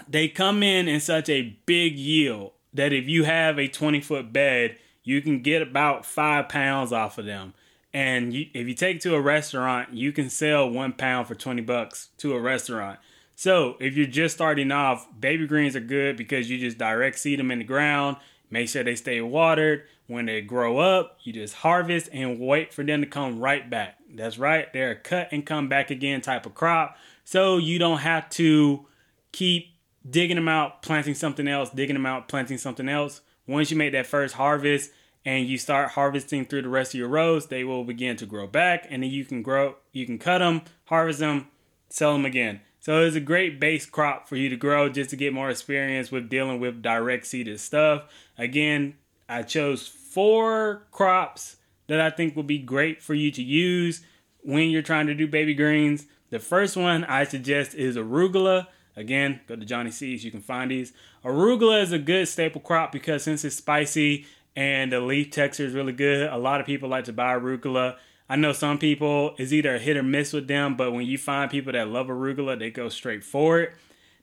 they 0.08 0.28
come 0.28 0.62
in 0.62 0.88
in 0.88 1.00
such 1.00 1.28
a 1.28 1.56
big 1.66 1.96
yield 1.96 2.52
that 2.72 2.92
if 2.92 3.08
you 3.08 3.24
have 3.24 3.58
a 3.58 3.68
20 3.68 4.00
foot 4.00 4.32
bed, 4.32 4.76
you 5.02 5.22
can 5.22 5.42
get 5.42 5.62
about 5.62 6.04
five 6.04 6.48
pounds 6.48 6.92
off 6.92 7.18
of 7.18 7.26
them. 7.26 7.54
And 7.92 8.34
you, 8.34 8.46
if 8.54 8.66
you 8.66 8.74
take 8.74 9.00
to 9.00 9.14
a 9.14 9.20
restaurant, 9.20 9.92
you 9.92 10.10
can 10.10 10.28
sell 10.28 10.68
one 10.68 10.92
pound 10.92 11.28
for 11.28 11.34
20 11.34 11.62
bucks 11.62 12.08
to 12.18 12.34
a 12.34 12.40
restaurant. 12.40 12.98
So 13.36 13.76
if 13.80 13.96
you're 13.96 14.06
just 14.06 14.34
starting 14.34 14.72
off, 14.72 15.06
baby 15.18 15.46
greens 15.46 15.76
are 15.76 15.80
good 15.80 16.16
because 16.16 16.50
you 16.50 16.58
just 16.58 16.78
direct 16.78 17.18
seed 17.18 17.38
them 17.38 17.50
in 17.50 17.60
the 17.60 17.64
ground, 17.64 18.16
make 18.50 18.68
sure 18.68 18.82
they 18.82 18.96
stay 18.96 19.20
watered, 19.20 19.84
when 20.06 20.26
they 20.26 20.40
grow 20.40 20.78
up, 20.78 21.18
you 21.22 21.32
just 21.32 21.54
harvest 21.54 22.08
and 22.12 22.38
wait 22.38 22.72
for 22.72 22.84
them 22.84 23.00
to 23.00 23.06
come 23.06 23.40
right 23.40 23.68
back. 23.68 23.98
That's 24.16 24.38
right, 24.38 24.73
they're 24.73 24.92
a 24.92 24.97
cut 24.97 25.28
and 25.33 25.44
come 25.44 25.68
back 25.68 25.90
again 25.90 26.21
type 26.21 26.47
of 26.47 26.54
crop. 26.54 26.97
So 27.25 27.56
you 27.56 27.78
don't 27.78 27.99
have 27.99 28.28
to 28.30 28.87
keep 29.33 29.75
digging 30.09 30.37
them 30.37 30.49
out, 30.49 30.83
planting 30.83 31.14
something 31.14 31.49
else, 31.49 31.71
digging 31.71 31.94
them 31.94 32.06
out, 32.06 32.28
planting 32.28 32.59
something 32.59 32.88
else. 32.88 33.21
Once 33.47 33.71
you 33.71 33.76
make 33.76 33.92
that 33.92 34.06
first 34.06 34.35
harvest 34.35 34.90
and 35.25 35.47
you 35.47 35.59
start 35.59 35.90
harvesting 35.90 36.44
through 36.44 36.62
the 36.62 36.68
rest 36.68 36.94
of 36.94 36.99
your 36.99 37.09
rows, 37.09 37.47
they 37.47 37.64
will 37.64 37.85
begin 37.85 38.16
to 38.16 38.26
grow 38.26 38.47
back 38.47 38.87
and 38.90 39.02
then 39.02 39.11
you 39.11 39.25
can 39.25 39.42
grow, 39.42 39.76
you 39.92 40.06
can 40.06 40.18
cut 40.18 40.38
them, 40.38 40.62
harvest 40.87 41.18
them, 41.18 41.49
sell 41.88 42.12
them 42.12 42.25
again. 42.25 42.61
So 42.80 43.02
it's 43.02 43.16
a 43.16 43.21
great 43.21 43.59
base 43.59 43.87
crop 43.87 44.28
for 44.28 44.37
you 44.37 44.50
to 44.50 44.56
grow 44.56 44.90
just 44.90 45.09
to 45.11 45.16
get 45.16 45.33
more 45.33 45.49
experience 45.49 46.11
with 46.11 46.28
dealing 46.28 46.61
with 46.61 46.83
direct 46.83 47.26
seeded 47.26 47.59
stuff. 47.61 48.04
Again, 48.37 48.97
I 49.26 49.42
chose 49.42 49.88
four 49.88 50.87
crops 50.90 51.56
that 51.86 52.00
I 52.00 52.10
think 52.10 52.34
will 52.34 52.42
be 52.42 52.58
great 52.58 53.02
for 53.02 53.14
you 53.14 53.30
to 53.32 53.42
use 53.42 54.02
when 54.42 54.70
you're 54.70 54.82
trying 54.82 55.06
to 55.06 55.14
do 55.14 55.26
baby 55.26 55.54
greens. 55.54 56.06
The 56.30 56.38
first 56.38 56.76
one 56.76 57.04
I 57.04 57.24
suggest 57.24 57.74
is 57.74 57.96
arugula. 57.96 58.66
Again, 58.96 59.40
go 59.48 59.56
to 59.56 59.64
Johnny 59.64 59.90
Seeds, 59.90 60.24
you 60.24 60.30
can 60.30 60.40
find 60.40 60.70
these. 60.70 60.92
Arugula 61.24 61.82
is 61.82 61.92
a 61.92 61.98
good 61.98 62.28
staple 62.28 62.60
crop 62.60 62.92
because 62.92 63.24
since 63.24 63.44
it's 63.44 63.56
spicy 63.56 64.26
and 64.54 64.92
the 64.92 65.00
leaf 65.00 65.30
texture 65.30 65.64
is 65.64 65.74
really 65.74 65.92
good, 65.92 66.30
a 66.30 66.36
lot 66.36 66.60
of 66.60 66.66
people 66.66 66.88
like 66.88 67.04
to 67.04 67.12
buy 67.12 67.34
arugula. 67.34 67.96
I 68.28 68.36
know 68.36 68.52
some 68.52 68.78
people 68.78 69.34
is 69.38 69.52
either 69.52 69.74
a 69.74 69.78
hit 69.78 69.96
or 69.96 70.02
miss 70.02 70.32
with 70.32 70.46
them, 70.46 70.76
but 70.76 70.92
when 70.92 71.06
you 71.06 71.18
find 71.18 71.50
people 71.50 71.72
that 71.72 71.88
love 71.88 72.06
arugula, 72.06 72.58
they 72.58 72.70
go 72.70 72.88
straight 72.88 73.24
for 73.24 73.60
it. 73.60 73.74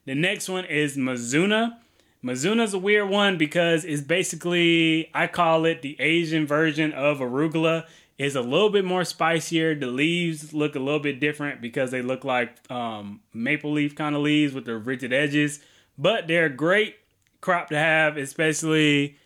The 0.06 0.14
next 0.14 0.48
one 0.48 0.64
is 0.64 0.96
Mizuna. 0.96 1.78
Mizuna's 2.24 2.72
a 2.72 2.78
weird 2.78 3.08
one 3.08 3.36
because 3.36 3.84
it's 3.84 4.02
basically 4.02 5.10
I 5.12 5.26
call 5.26 5.64
it 5.64 5.82
the 5.82 6.00
Asian 6.00 6.46
version 6.46 6.92
of 6.92 7.18
arugula. 7.18 7.86
It's 8.16 8.36
a 8.36 8.40
little 8.40 8.70
bit 8.70 8.84
more 8.84 9.04
spicier. 9.04 9.74
The 9.74 9.86
leaves 9.86 10.54
look 10.54 10.76
a 10.76 10.78
little 10.78 11.00
bit 11.00 11.18
different 11.18 11.60
because 11.60 11.90
they 11.90 12.02
look 12.02 12.24
like 12.24 12.54
um, 12.70 13.20
maple 13.34 13.72
leaf 13.72 13.96
kind 13.96 14.14
of 14.14 14.22
leaves 14.22 14.54
with 14.54 14.66
the 14.66 14.76
rigid 14.76 15.12
edges. 15.12 15.60
But 15.98 16.28
they're 16.28 16.46
a 16.46 16.50
great 16.50 16.96
crop 17.40 17.70
to 17.70 17.78
have, 17.78 18.16
especially 18.16 19.16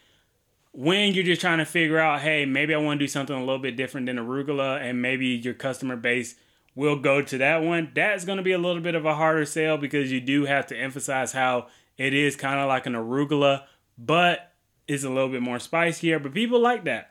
when 0.73 1.15
you're 1.15 1.25
just 1.25 1.41
trying 1.41 1.59
to 1.59 1.65
figure 1.65 1.99
out, 1.99 2.21
hey, 2.21 2.47
maybe 2.47 2.75
I 2.75 2.79
want 2.79 2.99
to 2.99 3.05
do 3.05 3.09
something 3.09 3.37
a 3.37 3.41
little 3.41 3.59
bit 3.59 3.77
different 3.77 4.07
than 4.07 4.17
arugula, 4.17 4.81
and 4.81 5.01
maybe 5.01 5.27
your 5.27 5.55
customer 5.55 5.97
base 5.97 6.35
will 6.75 6.97
go 6.97 7.23
to 7.23 7.39
that 7.39 7.63
one. 7.63 7.91
That's 7.95 8.25
going 8.25 8.37
to 8.37 8.43
be 8.43 8.53
a 8.53 8.59
little 8.59 8.83
bit 8.83 8.95
of 8.95 9.05
a 9.05 9.15
harder 9.15 9.47
sale 9.47 9.79
because 9.79 10.13
you 10.13 10.21
do 10.21 10.45
have 10.45 10.67
to 10.69 10.77
emphasize 10.77 11.33
how 11.33 11.69
it 11.97 12.15
is 12.15 12.37
kind 12.37 12.61
of 12.61 12.69
like 12.69 12.87
an 12.87 12.95
arugula, 12.95 13.65
but 13.97 14.53
it's 14.87 15.05
a 15.05 15.09
little 15.09 15.29
bit 15.29 15.43
more 15.43 15.59
spicier. 15.59 16.19
But 16.19 16.35
people 16.35 16.61
like 16.61 16.85
that. 16.85 17.11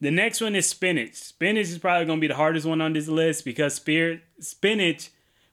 The 0.00 0.10
next 0.10 0.40
one 0.40 0.54
is 0.54 0.68
spinach. 0.68 1.14
Spinach 1.14 1.68
is 1.68 1.78
probably 1.78 2.06
going 2.06 2.18
to 2.18 2.20
be 2.20 2.28
the 2.28 2.34
hardest 2.34 2.66
one 2.66 2.80
on 2.80 2.92
this 2.92 3.08
list 3.08 3.44
because 3.44 3.74
spinach, 3.74 5.10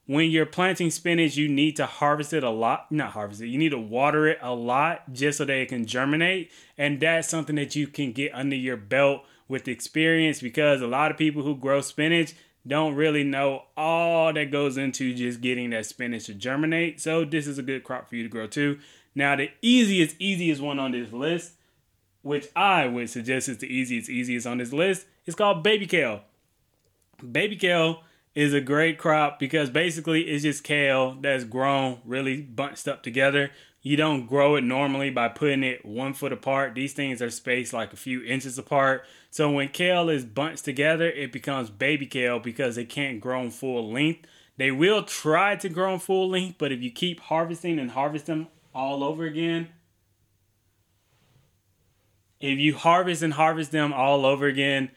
when 0.07 0.29
you're 0.29 0.45
planting 0.45 0.89
spinach, 0.89 1.37
you 1.37 1.47
need 1.47 1.75
to 1.77 1.85
harvest 1.85 2.33
it 2.33 2.43
a 2.43 2.49
lot. 2.49 2.91
Not 2.91 3.11
harvest 3.11 3.41
it, 3.41 3.47
you 3.47 3.57
need 3.57 3.69
to 3.69 3.79
water 3.79 4.27
it 4.27 4.39
a 4.41 4.53
lot 4.53 5.13
just 5.13 5.37
so 5.37 5.45
that 5.45 5.55
it 5.55 5.69
can 5.69 5.85
germinate. 5.85 6.51
And 6.77 6.99
that's 6.99 7.29
something 7.29 7.55
that 7.55 7.75
you 7.75 7.87
can 7.87 8.11
get 8.11 8.33
under 8.33 8.55
your 8.55 8.77
belt 8.77 9.23
with 9.47 9.67
experience 9.67 10.41
because 10.41 10.81
a 10.81 10.87
lot 10.87 11.11
of 11.11 11.17
people 11.17 11.43
who 11.43 11.55
grow 11.55 11.81
spinach, 11.81 12.33
don't 12.65 12.95
really 12.95 13.23
know 13.23 13.63
all 13.75 14.33
that 14.33 14.51
goes 14.51 14.77
into 14.77 15.13
just 15.13 15.41
getting 15.41 15.71
that 15.71 15.85
spinach 15.85 16.25
to 16.25 16.33
germinate. 16.33 17.01
So 17.01 17.25
this 17.25 17.47
is 17.47 17.57
a 17.57 17.63
good 17.63 17.83
crop 17.83 18.07
for 18.07 18.15
you 18.15 18.23
to 18.23 18.29
grow 18.29 18.47
too. 18.47 18.79
Now 19.15 19.35
the 19.35 19.49
easiest, 19.61 20.15
easiest 20.19 20.61
one 20.61 20.79
on 20.79 20.91
this 20.91 21.11
list, 21.11 21.53
which 22.21 22.47
I 22.55 22.87
would 22.87 23.09
suggest 23.09 23.49
is 23.49 23.57
the 23.57 23.73
easiest, 23.73 24.09
easiest 24.09 24.45
on 24.45 24.59
this 24.59 24.71
list, 24.71 25.05
is 25.25 25.35
called 25.35 25.63
baby 25.63 25.87
kale. 25.87 26.21
Baby 27.31 27.55
kale 27.55 28.03
is 28.33 28.53
a 28.53 28.61
great 28.61 28.97
crop 28.97 29.39
because 29.39 29.69
basically 29.69 30.21
it's 30.21 30.43
just 30.43 30.63
kale 30.63 31.17
that's 31.19 31.43
grown 31.43 31.99
really 32.05 32.41
bunched 32.41 32.87
up 32.87 33.03
together. 33.03 33.51
You 33.83 33.97
don't 33.97 34.27
grow 34.27 34.55
it 34.55 34.63
normally 34.63 35.09
by 35.09 35.27
putting 35.29 35.63
it 35.63 35.83
one 35.83 36.13
foot 36.13 36.31
apart. 36.31 36.75
These 36.75 36.93
things 36.93 37.21
are 37.21 37.31
spaced 37.31 37.73
like 37.73 37.93
a 37.93 37.97
few 37.97 38.23
inches 38.23 38.59
apart. 38.59 39.05
So 39.31 39.49
when 39.49 39.69
kale 39.69 40.07
is 40.09 40.23
bunched 40.23 40.65
together, 40.65 41.09
it 41.09 41.31
becomes 41.31 41.71
baby 41.71 42.05
kale 42.05 42.39
because 42.39 42.77
it 42.77 42.89
can't 42.89 43.19
grow 43.19 43.41
in 43.41 43.49
full 43.49 43.91
length. 43.91 44.27
They 44.57 44.69
will 44.69 45.01
try 45.01 45.55
to 45.55 45.69
grow 45.69 45.93
in 45.93 45.99
full 45.99 46.29
length, 46.29 46.57
but 46.59 46.71
if 46.71 46.81
you 46.81 46.91
keep 46.91 47.19
harvesting 47.21 47.79
and 47.79 47.91
harvest 47.91 48.27
them 48.27 48.47
all 48.75 49.03
over 49.03 49.25
again, 49.25 49.69
if 52.39 52.59
you 52.59 52.75
harvest 52.75 53.23
and 53.23 53.33
harvest 53.33 53.71
them 53.71 53.93
all 53.93 54.25
over 54.25 54.45
again, 54.45 54.91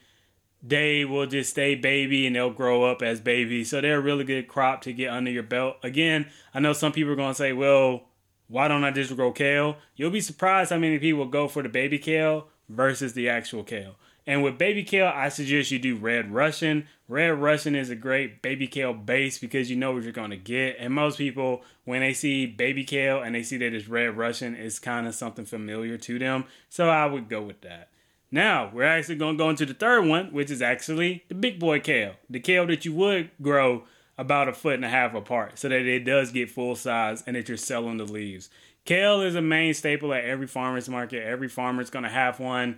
they 0.61 1.05
will 1.05 1.25
just 1.25 1.51
stay 1.51 1.73
baby 1.73 2.27
and 2.27 2.35
they'll 2.35 2.51
grow 2.51 2.83
up 2.83 3.01
as 3.01 3.19
babies. 3.19 3.69
So 3.69 3.81
they're 3.81 3.97
a 3.97 4.01
really 4.01 4.23
good 4.23 4.47
crop 4.47 4.81
to 4.81 4.93
get 4.93 5.09
under 5.09 5.31
your 5.31 5.43
belt. 5.43 5.77
Again, 5.81 6.27
I 6.53 6.59
know 6.59 6.73
some 6.73 6.91
people 6.91 7.13
are 7.13 7.15
going 7.15 7.31
to 7.31 7.35
say, 7.35 7.53
well, 7.53 8.09
why 8.47 8.67
don't 8.67 8.83
I 8.83 8.91
just 8.91 9.15
grow 9.15 9.31
kale? 9.31 9.77
You'll 9.95 10.11
be 10.11 10.21
surprised 10.21 10.71
how 10.71 10.77
many 10.77 10.99
people 10.99 11.25
go 11.25 11.47
for 11.47 11.63
the 11.63 11.69
baby 11.69 11.99
kale 11.99 12.47
versus 12.69 13.13
the 13.13 13.29
actual 13.29 13.63
kale. 13.63 13.95
And 14.27 14.43
with 14.43 14.57
baby 14.57 14.83
kale, 14.83 15.11
I 15.13 15.29
suggest 15.29 15.69
you 15.69 15.77
do 15.77 15.95
red 15.95 16.33
Russian. 16.33 16.87
Red 17.07 17.39
Russian 17.39 17.75
is 17.75 17.91
a 17.91 17.95
great 17.95 18.41
baby 18.41 18.65
kale 18.65 18.93
base 18.93 19.37
because 19.37 19.69
you 19.69 19.75
know 19.75 19.91
what 19.91 20.03
you're 20.03 20.11
going 20.11 20.31
to 20.31 20.37
get. 20.37 20.77
And 20.79 20.93
most 20.93 21.19
people, 21.19 21.63
when 21.83 22.01
they 22.01 22.13
see 22.13 22.47
baby 22.47 22.83
kale 22.83 23.21
and 23.21 23.35
they 23.35 23.43
see 23.43 23.57
that 23.57 23.73
it's 23.73 23.87
red 23.87 24.17
Russian, 24.17 24.55
it's 24.55 24.79
kind 24.79 25.05
of 25.05 25.13
something 25.13 25.45
familiar 25.45 25.97
to 25.99 26.17
them. 26.17 26.45
So 26.69 26.89
I 26.89 27.05
would 27.05 27.29
go 27.29 27.43
with 27.43 27.61
that. 27.61 27.89
Now, 28.31 28.71
we're 28.73 28.83
actually 28.83 29.17
going 29.17 29.37
to 29.37 29.43
go 29.43 29.49
into 29.51 29.67
the 29.67 29.75
third 29.75 30.05
one, 30.07 30.33
which 30.33 30.49
is 30.49 30.61
actually 30.61 31.23
the 31.27 31.35
big 31.35 31.59
boy 31.59 31.79
kale. 31.79 32.15
The 32.27 32.39
kale 32.39 32.65
that 32.67 32.83
you 32.83 32.93
would 32.95 33.29
grow 33.41 33.83
about 34.17 34.47
a 34.47 34.53
foot 34.53 34.75
and 34.75 34.85
a 34.85 34.89
half 34.89 35.13
apart 35.13 35.57
so 35.59 35.67
that 35.69 35.85
it 35.85 36.05
does 36.05 36.31
get 36.31 36.49
full 36.49 36.75
size 36.75 37.23
and 37.27 37.35
that 37.35 37.47
you're 37.47 37.57
selling 37.57 37.97
the 37.97 38.05
leaves. 38.05 38.49
Kale 38.85 39.21
is 39.21 39.35
a 39.35 39.41
main 39.41 39.73
staple 39.73 40.13
at 40.13 40.23
every 40.23 40.47
farmer's 40.47 40.87
market. 40.87 41.23
Every 41.23 41.47
farmer's 41.47 41.89
going 41.89 42.03
to 42.03 42.09
have 42.09 42.39
one, 42.39 42.77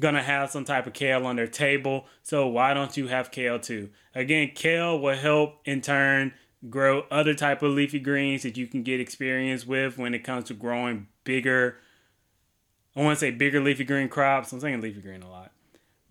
going 0.00 0.14
to 0.14 0.22
have 0.22 0.50
some 0.50 0.64
type 0.64 0.86
of 0.86 0.92
kale 0.92 1.26
on 1.26 1.36
their 1.36 1.46
table. 1.46 2.06
So 2.22 2.46
why 2.46 2.74
don't 2.74 2.96
you 2.96 3.08
have 3.08 3.30
kale 3.30 3.58
too? 3.58 3.90
Again, 4.14 4.52
kale 4.54 4.98
will 4.98 5.16
help 5.16 5.60
in 5.64 5.80
turn 5.80 6.34
grow 6.68 7.04
other 7.10 7.34
type 7.34 7.62
of 7.62 7.72
leafy 7.72 8.00
greens 8.00 8.42
that 8.42 8.56
you 8.56 8.66
can 8.66 8.82
get 8.82 9.00
experience 9.00 9.66
with 9.66 9.96
when 9.96 10.12
it 10.12 10.24
comes 10.24 10.44
to 10.44 10.54
growing 10.54 11.06
bigger 11.24 11.78
I 12.96 13.02
want 13.02 13.16
to 13.16 13.20
say 13.20 13.30
bigger 13.30 13.60
leafy 13.60 13.84
green 13.84 14.08
crops. 14.08 14.52
I'm 14.52 14.58
saying 14.58 14.80
leafy 14.80 15.00
green 15.00 15.22
a 15.22 15.30
lot 15.30 15.52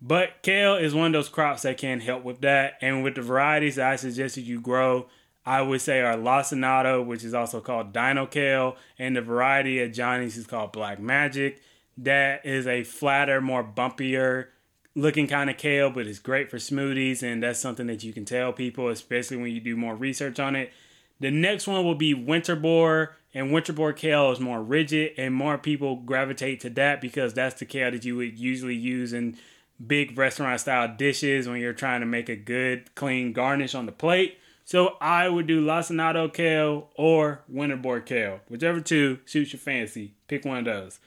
But 0.00 0.42
kale 0.42 0.76
is 0.76 0.94
one 0.94 1.06
of 1.06 1.12
those 1.12 1.28
crops 1.28 1.62
that 1.62 1.78
can 1.78 2.00
help 2.00 2.24
with 2.24 2.40
that. 2.42 2.74
And 2.80 3.02
with 3.02 3.16
the 3.16 3.22
varieties 3.22 3.76
that 3.76 3.90
I 3.90 3.96
suggested 3.96 4.42
you 4.42 4.60
grow, 4.60 5.08
I 5.44 5.62
would 5.62 5.80
say 5.80 6.00
are 6.00 6.16
lacinato, 6.16 7.04
which 7.04 7.24
is 7.24 7.34
also 7.34 7.60
called 7.60 7.92
dino 7.92 8.26
kale, 8.26 8.76
and 8.98 9.16
the 9.16 9.22
variety 9.22 9.80
at 9.80 9.94
Johnny's 9.94 10.36
is 10.36 10.46
called 10.46 10.72
Black 10.72 11.00
Magic. 11.00 11.62
That 11.96 12.44
is 12.44 12.66
a 12.66 12.84
flatter, 12.84 13.40
more 13.40 13.64
bumpier 13.64 14.48
looking 14.94 15.26
kind 15.26 15.48
of 15.48 15.56
kale, 15.56 15.90
but 15.90 16.06
it's 16.06 16.18
great 16.18 16.50
for 16.50 16.58
smoothies, 16.58 17.22
and 17.22 17.42
that's 17.42 17.60
something 17.60 17.86
that 17.86 18.02
you 18.02 18.12
can 18.12 18.24
tell 18.24 18.52
people, 18.52 18.88
especially 18.88 19.36
when 19.36 19.52
you 19.52 19.60
do 19.60 19.76
more 19.76 19.94
research 19.94 20.40
on 20.40 20.56
it. 20.56 20.72
The 21.20 21.30
next 21.30 21.66
one 21.66 21.84
will 21.84 21.94
be 21.94 22.14
Winterbor, 22.14 23.16
and 23.32 23.52
Winterbor 23.52 23.92
kale 23.92 24.32
is 24.32 24.40
more 24.40 24.62
rigid, 24.62 25.12
and 25.16 25.34
more 25.34 25.56
people 25.56 25.96
gravitate 25.96 26.60
to 26.60 26.70
that 26.70 27.00
because 27.00 27.32
that's 27.32 27.58
the 27.58 27.64
kale 27.64 27.90
that 27.90 28.04
you 28.04 28.16
would 28.16 28.38
usually 28.38 28.76
use 28.76 29.12
in 29.12 29.36
big 29.84 30.18
restaurant 30.18 30.60
style 30.60 30.94
dishes 30.96 31.48
when 31.48 31.60
you're 31.60 31.72
trying 31.72 32.00
to 32.00 32.06
make 32.06 32.28
a 32.28 32.36
good, 32.36 32.94
clean 32.94 33.32
garnish 33.32 33.74
on 33.74 33.86
the 33.86 33.92
plate. 33.92 34.38
So 34.64 34.96
I 35.00 35.28
would 35.28 35.46
do 35.46 35.64
lacinato 35.64 36.32
kale 36.32 36.90
or 36.94 37.40
Winterbor 37.48 38.00
kale, 38.00 38.40
whichever 38.48 38.80
two 38.80 39.18
suits 39.24 39.52
your 39.52 39.60
fancy. 39.60 40.14
Pick 40.26 40.44
one 40.44 40.58
of 40.58 40.64
those. 40.66 40.98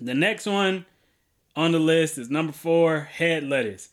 The 0.00 0.14
next 0.14 0.46
one 0.46 0.86
on 1.54 1.72
the 1.72 1.78
list 1.78 2.18
is 2.18 2.30
number 2.30 2.52
four, 2.52 3.00
head 3.00 3.44
lettuce. 3.44 3.90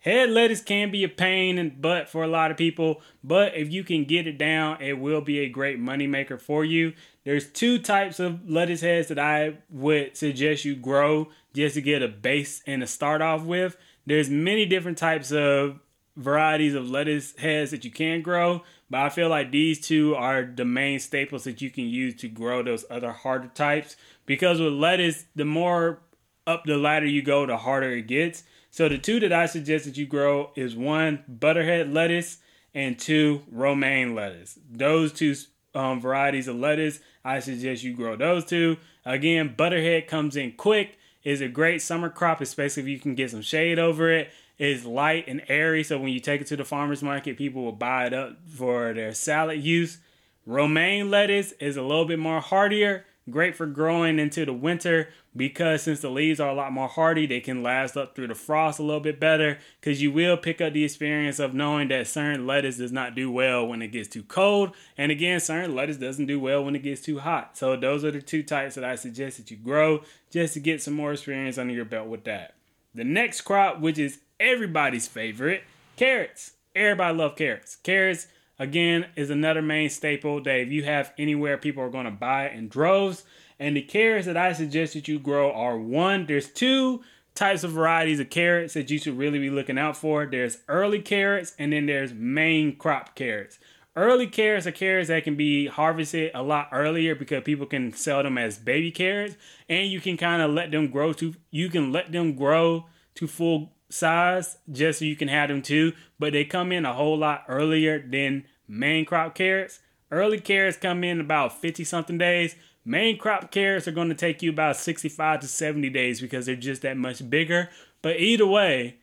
Head 0.00 0.30
lettuce 0.30 0.60
can 0.60 0.90
be 0.90 1.02
a 1.02 1.08
pain 1.08 1.56
in 1.56 1.70
the 1.70 1.74
butt 1.74 2.10
for 2.10 2.22
a 2.22 2.28
lot 2.28 2.50
of 2.50 2.58
people, 2.58 3.00
but 3.22 3.56
if 3.56 3.72
you 3.72 3.82
can 3.82 4.04
get 4.04 4.26
it 4.26 4.36
down, 4.36 4.82
it 4.82 4.98
will 4.98 5.22
be 5.22 5.40
a 5.40 5.48
great 5.48 5.80
moneymaker 5.80 6.38
for 6.38 6.64
you. 6.64 6.92
There's 7.24 7.50
two 7.50 7.78
types 7.78 8.20
of 8.20 8.48
lettuce 8.48 8.82
heads 8.82 9.08
that 9.08 9.18
I 9.18 9.58
would 9.70 10.16
suggest 10.16 10.64
you 10.64 10.76
grow 10.76 11.28
just 11.54 11.74
to 11.74 11.80
get 11.80 12.02
a 12.02 12.08
base 12.08 12.62
and 12.66 12.82
to 12.82 12.86
start 12.86 13.22
off 13.22 13.42
with. 13.42 13.76
There's 14.06 14.28
many 14.28 14.66
different 14.66 14.98
types 14.98 15.32
of 15.32 15.80
varieties 16.16 16.74
of 16.74 16.88
lettuce 16.88 17.34
heads 17.36 17.70
that 17.70 17.84
you 17.84 17.90
can 17.90 18.22
grow, 18.22 18.62
but 18.90 19.00
I 19.00 19.08
feel 19.08 19.28
like 19.28 19.50
these 19.50 19.80
two 19.80 20.14
are 20.14 20.44
the 20.44 20.64
main 20.64 21.00
staples 21.00 21.44
that 21.44 21.62
you 21.62 21.70
can 21.70 21.84
use 21.84 22.14
to 22.16 22.28
grow 22.28 22.62
those 22.62 22.84
other 22.90 23.12
harder 23.12 23.48
types. 23.48 23.96
Because 24.26 24.60
with 24.60 24.74
lettuce, 24.74 25.24
the 25.34 25.44
more 25.44 26.00
up 26.46 26.64
the 26.64 26.76
ladder 26.76 27.06
you 27.06 27.22
go, 27.22 27.46
the 27.46 27.56
harder 27.56 27.90
it 27.90 28.06
gets. 28.06 28.44
So 28.70 28.88
the 28.88 28.98
two 28.98 29.18
that 29.20 29.32
I 29.32 29.46
suggest 29.46 29.86
that 29.86 29.96
you 29.96 30.06
grow 30.06 30.50
is 30.56 30.76
one 30.76 31.24
butterhead 31.26 31.92
lettuce 31.92 32.38
and 32.74 32.98
two 32.98 33.42
romaine 33.50 34.14
lettuce. 34.14 34.58
Those 34.70 35.12
two 35.12 35.34
um, 35.74 36.00
varieties 36.00 36.48
of 36.48 36.56
lettuce, 36.56 37.00
I 37.24 37.40
suggest 37.40 37.82
you 37.82 37.94
grow 37.94 38.16
those 38.16 38.44
two. 38.44 38.76
Again, 39.04 39.54
butterhead 39.56 40.06
comes 40.06 40.36
in 40.36 40.52
quick. 40.52 40.98
is 41.22 41.40
a 41.40 41.48
great 41.48 41.82
summer 41.82 42.10
crop, 42.10 42.40
especially 42.40 42.82
if 42.82 42.88
you 42.88 42.98
can 42.98 43.14
get 43.14 43.30
some 43.30 43.42
shade 43.42 43.78
over 43.78 44.12
it 44.12 44.30
is 44.58 44.84
light 44.84 45.24
and 45.26 45.42
airy, 45.48 45.82
so 45.82 45.98
when 45.98 46.12
you 46.12 46.20
take 46.20 46.40
it 46.40 46.46
to 46.48 46.56
the 46.56 46.64
farmers 46.64 47.02
market, 47.02 47.36
people 47.36 47.62
will 47.64 47.72
buy 47.72 48.06
it 48.06 48.12
up 48.12 48.36
for 48.48 48.92
their 48.92 49.12
salad 49.12 49.62
use. 49.62 49.98
Romaine 50.46 51.10
lettuce 51.10 51.52
is 51.52 51.76
a 51.76 51.82
little 51.82 52.04
bit 52.04 52.18
more 52.18 52.40
hardier, 52.40 53.04
great 53.30 53.56
for 53.56 53.66
growing 53.66 54.18
into 54.18 54.44
the 54.44 54.52
winter 54.52 55.08
because 55.36 55.82
since 55.82 56.00
the 56.00 56.10
leaves 56.10 56.38
are 56.38 56.50
a 56.50 56.54
lot 56.54 56.72
more 56.72 56.88
hardy, 56.88 57.26
they 57.26 57.40
can 57.40 57.62
last 57.62 57.96
up 57.96 58.14
through 58.14 58.28
the 58.28 58.34
frost 58.34 58.78
a 58.78 58.82
little 58.82 59.00
bit 59.00 59.18
better. 59.18 59.58
Because 59.80 60.00
you 60.02 60.12
will 60.12 60.36
pick 60.36 60.60
up 60.60 60.72
the 60.72 60.84
experience 60.84 61.38
of 61.38 61.54
knowing 61.54 61.88
that 61.88 62.06
certain 62.06 62.46
lettuce 62.46 62.76
does 62.76 62.92
not 62.92 63.14
do 63.14 63.30
well 63.30 63.66
when 63.66 63.82
it 63.82 63.88
gets 63.88 64.08
too 64.08 64.22
cold, 64.22 64.74
and 64.96 65.10
again, 65.10 65.40
certain 65.40 65.74
lettuce 65.74 65.96
doesn't 65.96 66.26
do 66.26 66.38
well 66.38 66.64
when 66.64 66.76
it 66.76 66.82
gets 66.82 67.00
too 67.00 67.18
hot. 67.18 67.56
So 67.56 67.76
those 67.76 68.04
are 68.04 68.10
the 68.10 68.22
two 68.22 68.42
types 68.42 68.74
that 68.76 68.84
I 68.84 68.94
suggest 68.94 69.38
that 69.38 69.50
you 69.50 69.56
grow 69.56 70.02
just 70.30 70.54
to 70.54 70.60
get 70.60 70.82
some 70.82 70.94
more 70.94 71.12
experience 71.12 71.58
under 71.58 71.74
your 71.74 71.84
belt 71.84 72.08
with 72.08 72.24
that. 72.24 72.54
The 72.94 73.04
next 73.04 73.40
crop, 73.40 73.80
which 73.80 73.98
is 73.98 74.20
everybody's 74.38 75.08
favorite, 75.08 75.64
carrots. 75.96 76.52
Everybody 76.76 77.16
love 77.16 77.36
carrots. 77.36 77.76
Carrots, 77.76 78.26
again, 78.58 79.06
is 79.16 79.30
another 79.30 79.62
main 79.62 79.90
staple 79.90 80.42
that 80.42 80.60
if 80.60 80.68
you 80.70 80.84
have 80.84 81.12
anywhere, 81.18 81.58
people 81.58 81.82
are 81.82 81.90
going 81.90 82.06
to 82.06 82.10
buy 82.10 82.48
in 82.48 82.68
droves. 82.68 83.24
And 83.58 83.76
the 83.76 83.82
carrots 83.82 84.26
that 84.26 84.36
I 84.36 84.52
suggest 84.52 84.94
that 84.94 85.08
you 85.08 85.18
grow 85.18 85.52
are 85.52 85.78
one, 85.78 86.26
there's 86.26 86.48
two 86.48 87.02
types 87.34 87.64
of 87.64 87.72
varieties 87.72 88.20
of 88.20 88.30
carrots 88.30 88.74
that 88.74 88.90
you 88.90 88.98
should 88.98 89.18
really 89.18 89.38
be 89.38 89.50
looking 89.50 89.78
out 89.78 89.96
for. 89.96 90.26
There's 90.26 90.58
early 90.68 91.00
carrots 91.00 91.54
and 91.58 91.72
then 91.72 91.86
there's 91.86 92.12
main 92.12 92.76
crop 92.76 93.14
carrots. 93.14 93.58
Early 93.96 94.26
carrots 94.26 94.66
are 94.66 94.72
carrots 94.72 95.08
that 95.08 95.22
can 95.22 95.36
be 95.36 95.68
harvested 95.68 96.32
a 96.34 96.42
lot 96.42 96.68
earlier 96.72 97.14
because 97.14 97.44
people 97.44 97.66
can 97.66 97.92
sell 97.92 98.24
them 98.24 98.38
as 98.38 98.58
baby 98.58 98.90
carrots 98.90 99.36
and 99.68 99.88
you 99.88 100.00
can 100.00 100.16
kind 100.16 100.42
of 100.42 100.50
let 100.50 100.72
them 100.72 100.88
grow 100.88 101.12
to 101.14 101.34
you 101.50 101.68
can 101.68 101.92
let 101.92 102.10
them 102.10 102.34
grow 102.34 102.86
to 103.14 103.28
full 103.28 103.73
size 103.94 104.58
just 104.70 104.98
so 104.98 105.04
you 105.04 105.16
can 105.16 105.28
have 105.28 105.48
them 105.48 105.62
too, 105.62 105.92
but 106.18 106.32
they 106.32 106.44
come 106.44 106.72
in 106.72 106.84
a 106.84 106.92
whole 106.92 107.16
lot 107.16 107.44
earlier 107.48 107.98
than 107.98 108.44
main 108.68 109.04
crop 109.04 109.34
carrots. 109.34 109.80
Early 110.10 110.40
carrots 110.40 110.76
come 110.76 111.04
in 111.04 111.20
about 111.20 111.60
50 111.60 111.84
something 111.84 112.18
days. 112.18 112.56
Main 112.84 113.16
crop 113.16 113.50
carrots 113.50 113.88
are 113.88 113.92
going 113.92 114.10
to 114.10 114.14
take 114.14 114.42
you 114.42 114.50
about 114.50 114.76
65 114.76 115.40
to 115.40 115.48
70 115.48 115.88
days 115.90 116.20
because 116.20 116.46
they're 116.46 116.56
just 116.56 116.82
that 116.82 116.96
much 116.96 117.28
bigger. 117.30 117.70
But 118.02 118.16
either 118.16 118.46
way, 118.46 118.98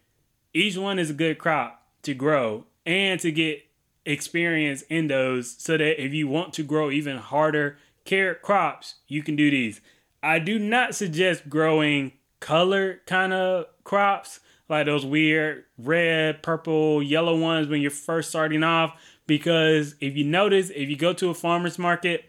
each 0.54 0.78
one 0.78 1.00
is 1.00 1.10
a 1.10 1.14
good 1.16 1.40
crop 1.40 1.84
to 2.04 2.14
grow 2.14 2.66
and 2.86 3.20
to 3.22 3.32
get 3.32 3.64
experience 4.06 4.84
in 4.84 5.08
those 5.08 5.56
so 5.58 5.78
that 5.78 6.04
if 6.04 6.14
you 6.14 6.28
want 6.28 6.54
to 6.54 6.64
grow 6.64 6.92
even 6.92 7.18
harder 7.18 7.78
carrot 8.06 8.42
crops, 8.42 8.96
you 9.08 9.24
can 9.24 9.36
do 9.36 9.50
these. 9.50 9.82
I 10.24 10.40
do 10.40 10.60
not 10.60 10.96
suggest 10.96 11.50
growing 11.50 12.14
color 12.40 13.02
kind 13.06 13.34
of 13.34 13.66
crops 13.84 14.40
like 14.72 14.86
those 14.86 15.06
weird 15.06 15.66
red, 15.78 16.42
purple, 16.42 17.04
yellow 17.04 17.38
ones 17.38 17.68
when 17.68 17.82
you're 17.82 17.92
first 17.92 18.30
starting 18.30 18.64
off. 18.64 19.00
Because 19.28 19.96
if 20.00 20.16
you 20.16 20.24
notice, 20.24 20.70
if 20.72 20.90
you 20.90 20.96
go 20.96 21.14
to 21.14 21.30
a 21.30 21.34
farmer's 21.34 21.78
market 21.78 22.26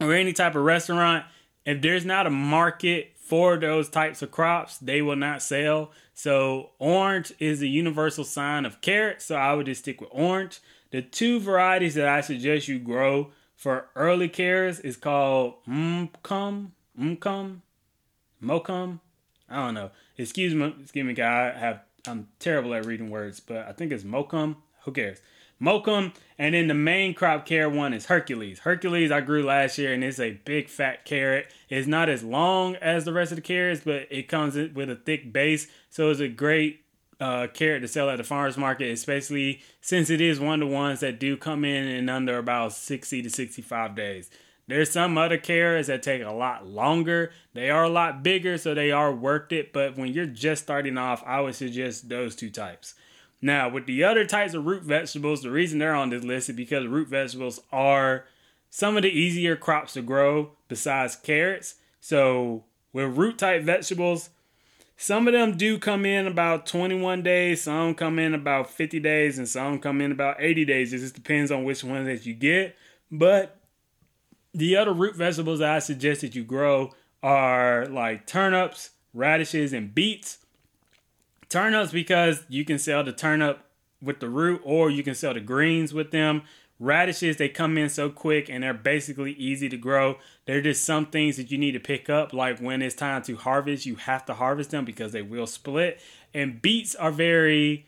or 0.00 0.12
any 0.12 0.32
type 0.32 0.54
of 0.54 0.64
restaurant, 0.64 1.24
if 1.64 1.80
there's 1.82 2.04
not 2.04 2.26
a 2.26 2.30
market 2.30 3.12
for 3.16 3.56
those 3.56 3.88
types 3.88 4.22
of 4.22 4.30
crops, 4.30 4.78
they 4.78 5.02
will 5.02 5.16
not 5.16 5.42
sell. 5.42 5.92
So, 6.14 6.70
orange 6.78 7.32
is 7.38 7.62
a 7.62 7.66
universal 7.66 8.24
sign 8.24 8.66
of 8.66 8.80
carrot. 8.80 9.22
So, 9.22 9.36
I 9.36 9.54
would 9.54 9.66
just 9.66 9.82
stick 9.82 10.00
with 10.00 10.10
orange. 10.12 10.60
The 10.90 11.02
two 11.02 11.38
varieties 11.38 11.94
that 11.94 12.08
I 12.08 12.22
suggest 12.22 12.66
you 12.66 12.78
grow 12.78 13.30
for 13.54 13.86
early 13.94 14.28
carrots 14.28 14.80
is 14.80 14.96
called 14.96 15.54
Mcum, 15.68 16.70
Mcum, 16.98 17.60
Mocum. 18.42 19.00
I 19.48 19.56
don't 19.56 19.74
know. 19.74 19.90
Excuse 20.20 20.54
me, 20.54 20.74
excuse 20.82 21.04
me, 21.04 21.14
guy. 21.14 21.52
I 21.54 21.58
have 21.58 21.80
I'm 22.06 22.28
terrible 22.38 22.74
at 22.74 22.86
reading 22.86 23.10
words, 23.10 23.40
but 23.40 23.66
I 23.66 23.72
think 23.72 23.92
it's 23.92 24.04
Mokum. 24.04 24.56
Who 24.84 24.92
cares? 24.92 25.18
Mokum, 25.60 26.14
and 26.38 26.54
then 26.54 26.68
the 26.68 26.74
main 26.74 27.12
crop 27.12 27.44
carrot 27.44 27.74
one 27.74 27.92
is 27.92 28.06
Hercules. 28.06 28.60
Hercules 28.60 29.10
I 29.10 29.20
grew 29.20 29.42
last 29.42 29.76
year, 29.76 29.92
and 29.92 30.02
it's 30.02 30.18
a 30.18 30.32
big 30.44 30.68
fat 30.68 31.04
carrot. 31.04 31.52
It's 31.68 31.86
not 31.86 32.08
as 32.08 32.22
long 32.22 32.76
as 32.76 33.04
the 33.04 33.12
rest 33.12 33.32
of 33.32 33.36
the 33.36 33.42
carrots, 33.42 33.82
but 33.84 34.06
it 34.10 34.26
comes 34.26 34.54
with 34.54 34.88
a 34.88 34.96
thick 34.96 35.32
base, 35.32 35.66
so 35.90 36.10
it's 36.10 36.20
a 36.20 36.28
great 36.28 36.82
uh, 37.20 37.48
carrot 37.52 37.82
to 37.82 37.88
sell 37.88 38.08
at 38.08 38.16
the 38.16 38.24
farmers 38.24 38.56
market, 38.56 38.90
especially 38.90 39.60
since 39.82 40.08
it 40.08 40.22
is 40.22 40.40
one 40.40 40.62
of 40.62 40.68
the 40.68 40.74
ones 40.74 41.00
that 41.00 41.20
do 41.20 41.36
come 41.36 41.64
in 41.64 41.86
in 41.86 42.08
under 42.08 42.38
about 42.38 42.72
60 42.72 43.20
to 43.20 43.28
65 43.28 43.94
days. 43.94 44.30
There's 44.70 44.92
some 44.92 45.18
other 45.18 45.36
carrots 45.36 45.88
that 45.88 46.02
take 46.02 46.22
a 46.22 46.30
lot 46.30 46.64
longer. 46.64 47.32
They 47.54 47.70
are 47.70 47.84
a 47.84 47.88
lot 47.88 48.22
bigger, 48.22 48.56
so 48.56 48.72
they 48.72 48.92
are 48.92 49.12
worth 49.12 49.50
it. 49.50 49.72
But 49.72 49.96
when 49.96 50.12
you're 50.12 50.26
just 50.26 50.62
starting 50.62 50.96
off, 50.96 51.24
I 51.26 51.40
would 51.40 51.56
suggest 51.56 52.08
those 52.08 52.36
two 52.36 52.50
types. 52.50 52.94
Now, 53.42 53.68
with 53.68 53.86
the 53.86 54.04
other 54.04 54.24
types 54.24 54.54
of 54.54 54.66
root 54.66 54.84
vegetables, 54.84 55.42
the 55.42 55.50
reason 55.50 55.80
they're 55.80 55.94
on 55.94 56.10
this 56.10 56.22
list 56.22 56.50
is 56.50 56.56
because 56.56 56.86
root 56.86 57.08
vegetables 57.08 57.60
are 57.72 58.26
some 58.68 58.96
of 58.96 59.02
the 59.02 59.08
easier 59.08 59.56
crops 59.56 59.94
to 59.94 60.02
grow 60.02 60.52
besides 60.68 61.16
carrots. 61.16 61.74
So, 62.00 62.64
with 62.92 63.16
root 63.16 63.38
type 63.38 63.62
vegetables, 63.62 64.30
some 64.96 65.26
of 65.26 65.32
them 65.32 65.56
do 65.56 65.78
come 65.78 66.04
in 66.06 66.26
about 66.26 66.66
21 66.66 67.22
days, 67.22 67.62
some 67.62 67.94
come 67.94 68.18
in 68.18 68.34
about 68.34 68.70
50 68.70 69.00
days, 69.00 69.38
and 69.38 69.48
some 69.48 69.78
come 69.78 70.00
in 70.00 70.12
about 70.12 70.36
80 70.38 70.64
days. 70.66 70.92
It 70.92 70.98
just 70.98 71.14
depends 71.14 71.50
on 71.50 71.64
which 71.64 71.82
ones 71.82 72.06
that 72.06 72.26
you 72.26 72.34
get. 72.34 72.76
But 73.10 73.59
the 74.52 74.76
other 74.76 74.92
root 74.92 75.16
vegetables 75.16 75.60
I 75.60 75.78
suggest 75.78 76.22
that 76.22 76.34
you 76.34 76.44
grow 76.44 76.90
are 77.22 77.86
like 77.86 78.26
turnips, 78.26 78.90
radishes, 79.14 79.72
and 79.72 79.94
beets. 79.94 80.38
Turnips 81.48 81.92
because 81.92 82.44
you 82.48 82.64
can 82.64 82.78
sell 82.78 83.02
the 83.04 83.12
turnip 83.12 83.60
with 84.02 84.20
the 84.20 84.28
root 84.28 84.60
or 84.64 84.90
you 84.90 85.02
can 85.02 85.14
sell 85.14 85.34
the 85.34 85.40
greens 85.40 85.92
with 85.92 86.10
them. 86.10 86.42
Radishes, 86.78 87.36
they 87.36 87.50
come 87.50 87.76
in 87.76 87.90
so 87.90 88.08
quick 88.08 88.48
and 88.48 88.62
they're 88.62 88.72
basically 88.72 89.32
easy 89.32 89.68
to 89.68 89.76
grow. 89.76 90.16
They're 90.46 90.62
just 90.62 90.84
some 90.84 91.06
things 91.06 91.36
that 91.36 91.50
you 91.50 91.58
need 91.58 91.72
to 91.72 91.80
pick 91.80 92.08
up. 92.08 92.32
Like 92.32 92.58
when 92.58 92.80
it's 92.80 92.94
time 92.94 93.22
to 93.24 93.36
harvest, 93.36 93.84
you 93.84 93.96
have 93.96 94.24
to 94.26 94.34
harvest 94.34 94.70
them 94.70 94.86
because 94.86 95.12
they 95.12 95.22
will 95.22 95.46
split. 95.46 96.00
And 96.32 96.62
beets 96.62 96.94
are 96.94 97.10
very, 97.10 97.86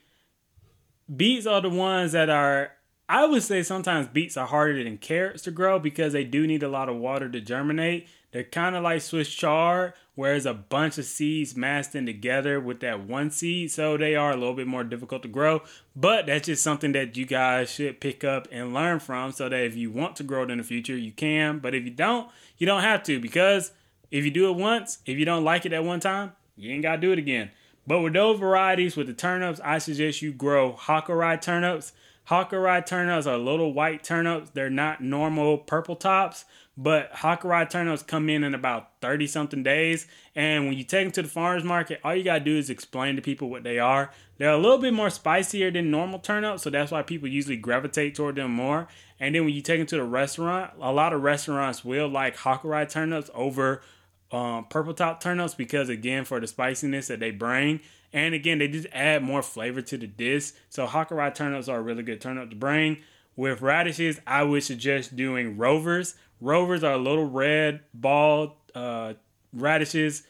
beets 1.15 1.47
are 1.47 1.63
the 1.63 1.71
ones 1.71 2.13
that 2.13 2.29
are 2.29 2.73
I 3.13 3.27
would 3.27 3.43
say 3.43 3.63
sometimes 3.63 4.09
beets 4.09 4.39
are 4.39 4.47
harder 4.47 4.83
than 4.83 4.97
carrots 4.97 5.43
to 5.43 5.51
grow 5.51 5.79
because 5.79 6.15
they 6.15 6.25
do 6.25 6.47
need 6.47 6.63
a 6.63 6.69
lot 6.69 6.89
of 6.89 6.97
water 6.97 7.29
to 7.29 7.43
germinate. 7.43 8.09
They're 8.31 8.43
kind 8.43 8.75
of 8.75 8.83
like 8.85 9.03
Swiss 9.03 9.29
chard 9.29 9.93
where 10.15 10.35
it's 10.35 10.47
a 10.47 10.55
bunch 10.55 10.97
of 10.97 11.05
seeds 11.05 11.55
massed 11.55 11.95
in 11.95 12.07
together 12.07 12.59
with 12.59 12.81
that 12.81 13.01
one 13.01 13.31
seed. 13.31 13.71
So 13.71 13.99
they 13.99 14.17
are 14.17 14.31
a 14.31 14.37
little 14.37 14.55
bit 14.55 14.67
more 14.67 14.83
difficult 14.83 15.21
to 15.25 15.29
grow. 15.29 15.61
But 15.95 16.25
that's 16.25 16.47
just 16.47 16.63
something 16.63 16.93
that 16.93 17.15
you 17.19 17.27
guys 17.27 17.71
should 17.71 18.01
pick 18.01 18.25
up 18.25 18.49
and 18.51 18.73
learn 18.73 18.99
from 18.99 19.33
so 19.33 19.47
that 19.51 19.61
if 19.63 19.77
you 19.77 19.91
want 19.91 20.17
to 20.17 20.23
grow 20.23 20.45
it 20.45 20.51
in 20.51 20.57
the 20.57 20.65
future, 20.65 20.97
you 20.97 21.13
can. 21.13 21.59
But 21.59 21.75
if 21.75 21.85
you 21.85 21.91
don't, 21.91 22.31
you 22.57 22.67
don't 22.67 22.81
have 22.81 23.03
to 23.03 23.21
because 23.21 23.73
if 24.11 24.25
you 24.25 24.31
do 24.31 24.49
it 24.49 24.57
once, 24.57 25.01
if 25.05 25.19
you 25.19 25.27
don't 25.27 25.45
like 25.45 25.67
it 25.67 25.75
at 25.75 25.85
one 25.85 26.01
time, 26.01 26.33
you 26.57 26.73
ain't 26.73 26.83
got 26.83 26.97
to 26.97 27.03
do 27.03 27.13
it 27.13 27.19
again. 27.19 27.51
But 27.87 28.01
with 28.01 28.15
those 28.15 28.41
varieties, 28.41 28.97
with 28.97 29.07
the 29.07 29.13
turnips, 29.13 29.61
I 29.63 29.77
suggest 29.77 30.23
you 30.23 30.33
grow 30.33 30.73
Hakurei 30.73 31.39
turnips. 31.39 31.93
Hakurei 32.29 32.85
turnips 32.87 33.27
are 33.27 33.37
little 33.37 33.73
white 33.73 34.05
turnips. 34.05 34.51
They're 34.51 34.71
not 34.71 35.03
normal 35.03 35.59
purple 35.59 35.97
tops, 35.97 36.45
but 36.77 37.13
Hakurei 37.13 37.69
turnips 37.69 38.03
come 38.03 38.29
in 38.29 38.45
in 38.45 38.55
about 38.55 38.91
30 39.01 39.27
something 39.27 39.63
days. 39.63 40.07
And 40.35 40.67
when 40.67 40.79
you 40.79 40.85
take 40.85 41.05
them 41.05 41.13
to 41.13 41.23
the 41.23 41.29
farmer's 41.29 41.65
market, 41.65 42.01
all 42.05 42.15
you 42.15 42.23
got 42.23 42.39
to 42.39 42.45
do 42.45 42.57
is 42.57 42.71
explain 42.71 43.17
to 43.17 43.23
people 43.23 43.51
what 43.51 43.65
they 43.65 43.79
are. 43.79 44.13
They're 44.39 44.53
a 44.53 44.59
little 44.59 44.79
bit 44.79 44.95
more 44.95 45.11
spicier 45.11 45.71
than 45.71 45.91
normal 45.91 46.21
turnips, 46.21 46.63
so 46.63 46.71
that's 46.71 46.93
why 46.93 47.03
people 47.03 47.29
usually 47.29 47.57
gravitate 47.57 48.15
toward 48.15 48.37
them 48.37 48.53
more. 48.53 48.87
And 49.19 49.35
then 49.35 49.45
when 49.45 49.55
you 49.55 49.61
take 49.61 49.81
them 49.81 49.87
to 49.89 49.97
the 49.97 50.05
restaurant, 50.05 50.73
a 50.81 50.93
lot 50.93 51.13
of 51.13 51.23
restaurants 51.23 51.85
will 51.85 52.09
like 52.09 52.37
Hakurei 52.37 52.89
turnips 52.89 53.31
over 53.35 53.83
um, 54.31 54.65
purple 54.71 54.95
top 54.95 55.21
turnips 55.21 55.55
because 55.55 55.89
again 55.89 56.25
for 56.25 56.41
the 56.41 56.47
spiciness 56.47 57.09
that 57.09 57.21
they 57.21 57.31
bring 57.31 57.81
and 58.13 58.35
again 58.35 58.59
they 58.59 58.69
just 58.69 58.87
add 58.93 59.23
more 59.23 59.43
flavor 59.43 59.83
to 59.83 59.97
the 59.97 60.07
dish. 60.07 60.53
So 60.69 60.87
Hakurei 60.87 61.35
turnips 61.35 61.69
are 61.69 61.79
a 61.79 61.83
really 61.83 62.03
good 62.03 62.21
turnip 62.21 62.51
to 62.51 62.57
bring. 62.57 62.99
With 63.35 63.63
radishes 63.63 64.21
i 64.27 64.43
would 64.43 64.63
suggest 64.63 65.17
doing 65.17 65.57
rovers. 65.57 66.15
Rovers 66.41 66.85
are 66.85 66.97
little 66.99 67.29
red 67.29 67.81
ball 67.95 68.59
uh, 68.75 69.15
radishes. 69.53 70.25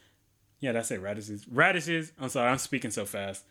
Yeah 0.61 0.73
that's 0.73 0.91
it 0.91 1.01
radishes? 1.01 1.49
Radishes. 1.49 2.13
I'm 2.21 2.29
sorry 2.29 2.51
i'm 2.51 2.59
speaking 2.59 2.91
so 2.91 3.05
fast. 3.05 3.45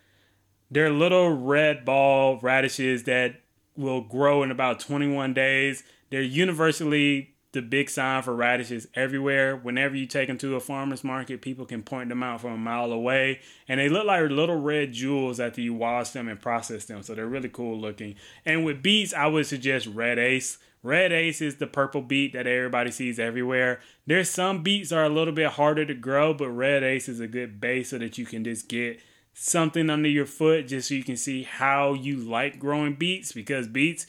They're 0.70 0.90
little 0.90 1.30
red 1.30 1.84
ball 1.84 2.40
radishes 2.42 3.04
that 3.04 3.42
will 3.76 4.02
grow 4.02 4.44
in 4.44 4.52
about 4.52 4.80
21 4.80 5.34
days. 5.34 5.84
They're 6.10 6.22
universally 6.22 7.31
the 7.54 7.62
big 7.62 7.90
sign 7.90 8.22
for 8.22 8.34
radishes 8.34 8.88
everywhere. 8.96 9.58
Whenever 9.58 9.96
you 9.96 10.06
take 10.06 10.28
them 10.28 10.38
to 10.38 10.56
a 10.56 10.60
farmer's 10.60 11.04
market, 11.04 11.42
people 11.42 11.66
can 11.66 11.84
point 11.84 12.10
them 12.10 12.24
out 12.24 12.42
from 12.42 12.54
a 12.54 12.58
mile 12.58 12.92
away. 12.92 13.42
And 13.68 13.80
they 13.80 13.90
look 13.90 14.06
like 14.06 14.30
little 14.30 14.60
red 14.60 14.94
jewels 14.94 15.40
after 15.40 15.60
you 15.60 15.74
wash 15.74 16.12
them 16.12 16.30
and 16.30 16.40
process 16.40 16.86
them. 16.86 17.04
So 17.04 17.14
they're 17.14 17.28
really 17.28 17.50
cool 17.50 17.78
looking. 17.78 18.16
And 18.46 18.64
with 18.64 18.82
beets, 18.82 19.14
I 19.14 19.28
would 19.28 19.46
suggest 19.46 19.88
Red 19.88 20.18
Ace. 20.18 20.60
Red 20.82 21.12
Ace 21.12 21.42
is 21.42 21.58
the 21.58 21.68
purple 21.68 22.02
beet 22.02 22.34
that 22.34 22.48
everybody 22.48 22.90
sees 22.90 23.20
everywhere. 23.20 23.82
There's 24.08 24.30
some 24.30 24.64
beets 24.64 24.92
are 24.92 25.04
a 25.04 25.10
little 25.10 25.34
bit 25.34 25.52
harder 25.52 25.86
to 25.86 25.94
grow, 25.94 26.34
but 26.34 26.50
Red 26.50 26.84
Ace 26.84 27.10
is 27.10 27.20
a 27.20 27.28
good 27.28 27.60
base 27.60 27.90
so 27.90 27.98
that 27.98 28.18
you 28.18 28.26
can 28.26 28.44
just 28.44 28.68
get 28.68 29.00
something 29.34 29.90
under 29.90 30.10
your 30.10 30.26
foot 30.26 30.68
just 30.68 30.88
so 30.88 30.94
you 30.94 31.04
can 31.04 31.18
see 31.18 31.44
how 31.44 31.94
you 31.94 32.18
like 32.18 32.60
growing 32.60 32.96
beets 32.96 33.32
because 33.32 33.68
beets 33.68 34.06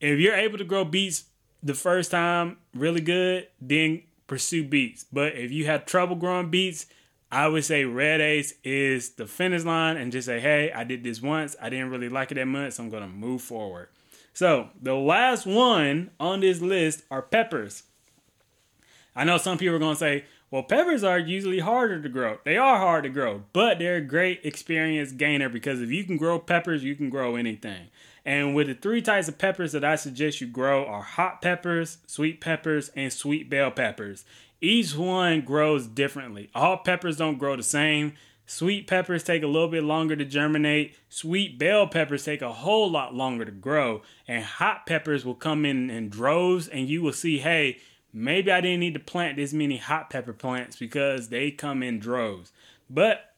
if 0.00 0.20
you're 0.20 0.34
able 0.34 0.58
to 0.58 0.64
grow 0.64 0.84
beets 0.84 1.24
the 1.64 1.74
first 1.74 2.10
time 2.10 2.58
really 2.74 3.00
good, 3.00 3.48
then 3.60 4.02
pursue 4.26 4.64
beets. 4.64 5.04
But 5.10 5.34
if 5.34 5.50
you 5.50 5.66
have 5.66 5.86
trouble 5.86 6.14
growing 6.14 6.50
beets, 6.50 6.86
I 7.32 7.48
would 7.48 7.64
say 7.64 7.84
red 7.84 8.20
ace 8.20 8.54
is 8.62 9.14
the 9.14 9.26
finish 9.26 9.64
line 9.64 9.96
and 9.96 10.12
just 10.12 10.26
say, 10.26 10.38
hey, 10.38 10.70
I 10.70 10.84
did 10.84 11.02
this 11.02 11.20
once. 11.20 11.56
I 11.60 11.70
didn't 11.70 11.90
really 11.90 12.08
like 12.08 12.30
it 12.30 12.36
that 12.36 12.46
much, 12.46 12.74
so 12.74 12.84
I'm 12.84 12.90
gonna 12.90 13.08
move 13.08 13.42
forward. 13.42 13.88
So 14.34 14.68
the 14.80 14.94
last 14.94 15.46
one 15.46 16.10
on 16.20 16.40
this 16.40 16.60
list 16.60 17.02
are 17.10 17.22
peppers. 17.22 17.84
I 19.16 19.24
know 19.24 19.38
some 19.38 19.58
people 19.58 19.74
are 19.74 19.80
gonna 19.80 19.96
say, 19.96 20.24
well, 20.50 20.62
peppers 20.62 21.02
are 21.02 21.18
usually 21.18 21.60
harder 21.60 22.00
to 22.00 22.08
grow. 22.08 22.38
They 22.44 22.56
are 22.56 22.78
hard 22.78 23.02
to 23.04 23.10
grow, 23.10 23.42
but 23.52 23.78
they're 23.78 23.96
a 23.96 24.00
great 24.00 24.40
experience 24.44 25.10
gainer 25.12 25.48
because 25.48 25.80
if 25.80 25.90
you 25.90 26.04
can 26.04 26.16
grow 26.16 26.38
peppers, 26.38 26.84
you 26.84 26.94
can 26.94 27.10
grow 27.10 27.34
anything. 27.34 27.88
And 28.24 28.54
with 28.54 28.68
the 28.68 28.74
three 28.74 29.02
types 29.02 29.28
of 29.28 29.38
peppers 29.38 29.72
that 29.72 29.84
I 29.84 29.96
suggest 29.96 30.40
you 30.40 30.46
grow 30.46 30.86
are 30.86 31.02
hot 31.02 31.42
peppers, 31.42 31.98
sweet 32.06 32.40
peppers, 32.40 32.90
and 32.96 33.12
sweet 33.12 33.50
bell 33.50 33.70
peppers. 33.70 34.24
Each 34.60 34.96
one 34.96 35.42
grows 35.42 35.86
differently. 35.86 36.48
All 36.54 36.78
peppers 36.78 37.18
don't 37.18 37.38
grow 37.38 37.54
the 37.56 37.62
same. 37.62 38.14
Sweet 38.46 38.86
peppers 38.86 39.22
take 39.22 39.42
a 39.42 39.46
little 39.46 39.68
bit 39.68 39.84
longer 39.84 40.16
to 40.16 40.24
germinate. 40.24 40.94
Sweet 41.08 41.58
bell 41.58 41.86
peppers 41.86 42.24
take 42.24 42.40
a 42.40 42.52
whole 42.52 42.90
lot 42.90 43.14
longer 43.14 43.44
to 43.44 43.50
grow. 43.50 44.00
And 44.26 44.42
hot 44.42 44.86
peppers 44.86 45.24
will 45.24 45.34
come 45.34 45.66
in 45.66 45.90
in 45.90 46.08
droves, 46.08 46.66
and 46.68 46.88
you 46.88 47.02
will 47.02 47.12
see, 47.12 47.38
hey, 47.38 47.78
maybe 48.12 48.50
I 48.50 48.62
didn't 48.62 48.80
need 48.80 48.94
to 48.94 49.00
plant 49.00 49.36
this 49.36 49.52
many 49.52 49.76
hot 49.76 50.08
pepper 50.08 50.32
plants 50.32 50.76
because 50.76 51.28
they 51.28 51.50
come 51.50 51.82
in 51.82 51.98
droves. 51.98 52.52
But 52.88 53.34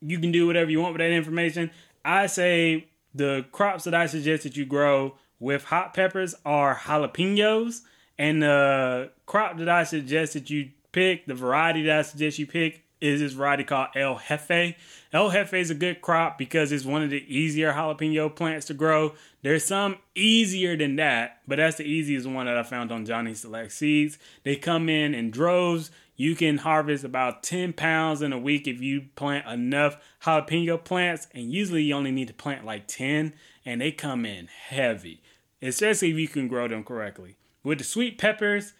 you 0.00 0.18
can 0.18 0.32
do 0.32 0.46
whatever 0.46 0.70
you 0.70 0.80
want 0.80 0.94
with 0.94 1.00
that 1.00 1.10
information. 1.10 1.70
I 2.04 2.26
say 2.28 2.88
the 3.14 3.46
crops 3.52 3.84
that 3.84 3.94
I 3.94 4.06
suggest 4.06 4.42
that 4.44 4.56
you 4.56 4.64
grow 4.64 5.16
with 5.40 5.64
hot 5.64 5.94
peppers 5.94 6.34
are 6.44 6.74
jalapenos. 6.74 7.82
And 8.18 8.42
the 8.42 9.12
crop 9.26 9.58
that 9.58 9.68
I 9.68 9.84
suggest 9.84 10.32
that 10.32 10.50
you 10.50 10.70
pick, 10.92 11.26
the 11.26 11.34
variety 11.34 11.84
that 11.84 11.98
I 11.98 12.02
suggest 12.02 12.38
you 12.38 12.46
pick, 12.46 12.84
is 13.00 13.20
this 13.20 13.32
variety 13.32 13.62
called 13.62 13.88
El 13.94 14.18
Jefe. 14.18 14.74
El 15.12 15.30
Jefe 15.30 15.54
is 15.54 15.70
a 15.70 15.74
good 15.74 16.00
crop 16.00 16.36
because 16.36 16.72
it's 16.72 16.84
one 16.84 17.02
of 17.02 17.10
the 17.10 17.24
easier 17.32 17.72
jalapeno 17.72 18.34
plants 18.34 18.66
to 18.66 18.74
grow. 18.74 19.14
There's 19.42 19.64
some 19.64 19.98
easier 20.16 20.76
than 20.76 20.96
that, 20.96 21.40
but 21.46 21.56
that's 21.56 21.76
the 21.76 21.84
easiest 21.84 22.26
one 22.26 22.46
that 22.46 22.58
I 22.58 22.64
found 22.64 22.90
on 22.90 23.06
Johnny 23.06 23.34
Select 23.34 23.70
Seeds. 23.70 24.18
They 24.42 24.56
come 24.56 24.88
in 24.88 25.14
in 25.14 25.30
droves. 25.30 25.92
You 26.20 26.34
can 26.34 26.58
harvest 26.58 27.04
about 27.04 27.44
10 27.44 27.74
pounds 27.74 28.22
in 28.22 28.32
a 28.32 28.38
week 28.38 28.66
if 28.66 28.80
you 28.80 29.02
plant 29.14 29.46
enough 29.46 29.98
jalapeno 30.24 30.82
plants, 30.82 31.28
and 31.32 31.52
usually 31.52 31.84
you 31.84 31.94
only 31.94 32.10
need 32.10 32.26
to 32.26 32.34
plant 32.34 32.66
like 32.66 32.88
10, 32.88 33.34
and 33.64 33.80
they 33.80 33.92
come 33.92 34.26
in 34.26 34.48
heavy, 34.48 35.22
especially 35.62 36.10
if 36.10 36.16
you 36.16 36.26
can 36.26 36.48
grow 36.48 36.66
them 36.66 36.82
correctly. 36.82 37.36
With 37.62 37.78
the 37.78 37.84
sweet 37.84 38.18
peppers, 38.18 38.74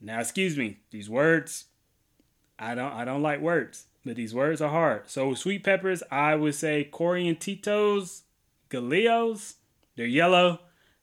now 0.00 0.20
excuse 0.20 0.56
me, 0.56 0.78
these 0.90 1.10
words, 1.10 1.66
I 2.58 2.74
don't 2.74 2.94
I 2.94 3.04
don't 3.04 3.22
like 3.22 3.40
words, 3.40 3.84
but 4.02 4.16
these 4.16 4.34
words 4.34 4.62
are 4.62 4.70
hard. 4.70 5.10
So 5.10 5.34
sweet 5.34 5.64
peppers, 5.64 6.02
I 6.10 6.34
would 6.34 6.54
say 6.54 6.88
Coriantitos, 6.90 8.22
Galeos, 8.70 9.56
they're 9.96 10.06
yellow. 10.06 10.60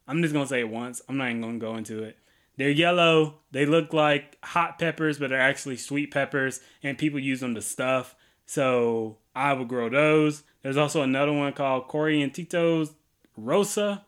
I'm 0.07 0.23
just 0.23 0.33
gonna 0.33 0.47
say 0.47 0.61
it 0.61 0.69
once. 0.69 1.03
I'm 1.07 1.17
not 1.17 1.29
even 1.29 1.41
gonna 1.41 1.59
go 1.59 1.75
into 1.75 2.01
it. 2.01 2.17
They're 2.61 2.69
yellow. 2.69 3.39
They 3.49 3.65
look 3.65 3.91
like 3.91 4.37
hot 4.43 4.77
peppers, 4.77 5.17
but 5.17 5.31
they're 5.31 5.41
actually 5.41 5.77
sweet 5.77 6.11
peppers, 6.11 6.59
and 6.83 6.95
people 6.95 7.19
use 7.19 7.39
them 7.39 7.55
to 7.55 7.61
stuff. 7.61 8.13
So 8.45 9.17
I 9.35 9.53
would 9.53 9.67
grow 9.67 9.89
those. 9.89 10.43
There's 10.61 10.77
also 10.77 11.01
another 11.01 11.33
one 11.33 11.53
called 11.53 11.87
Coriantitos 11.87 12.93
Rosa. 13.35 14.05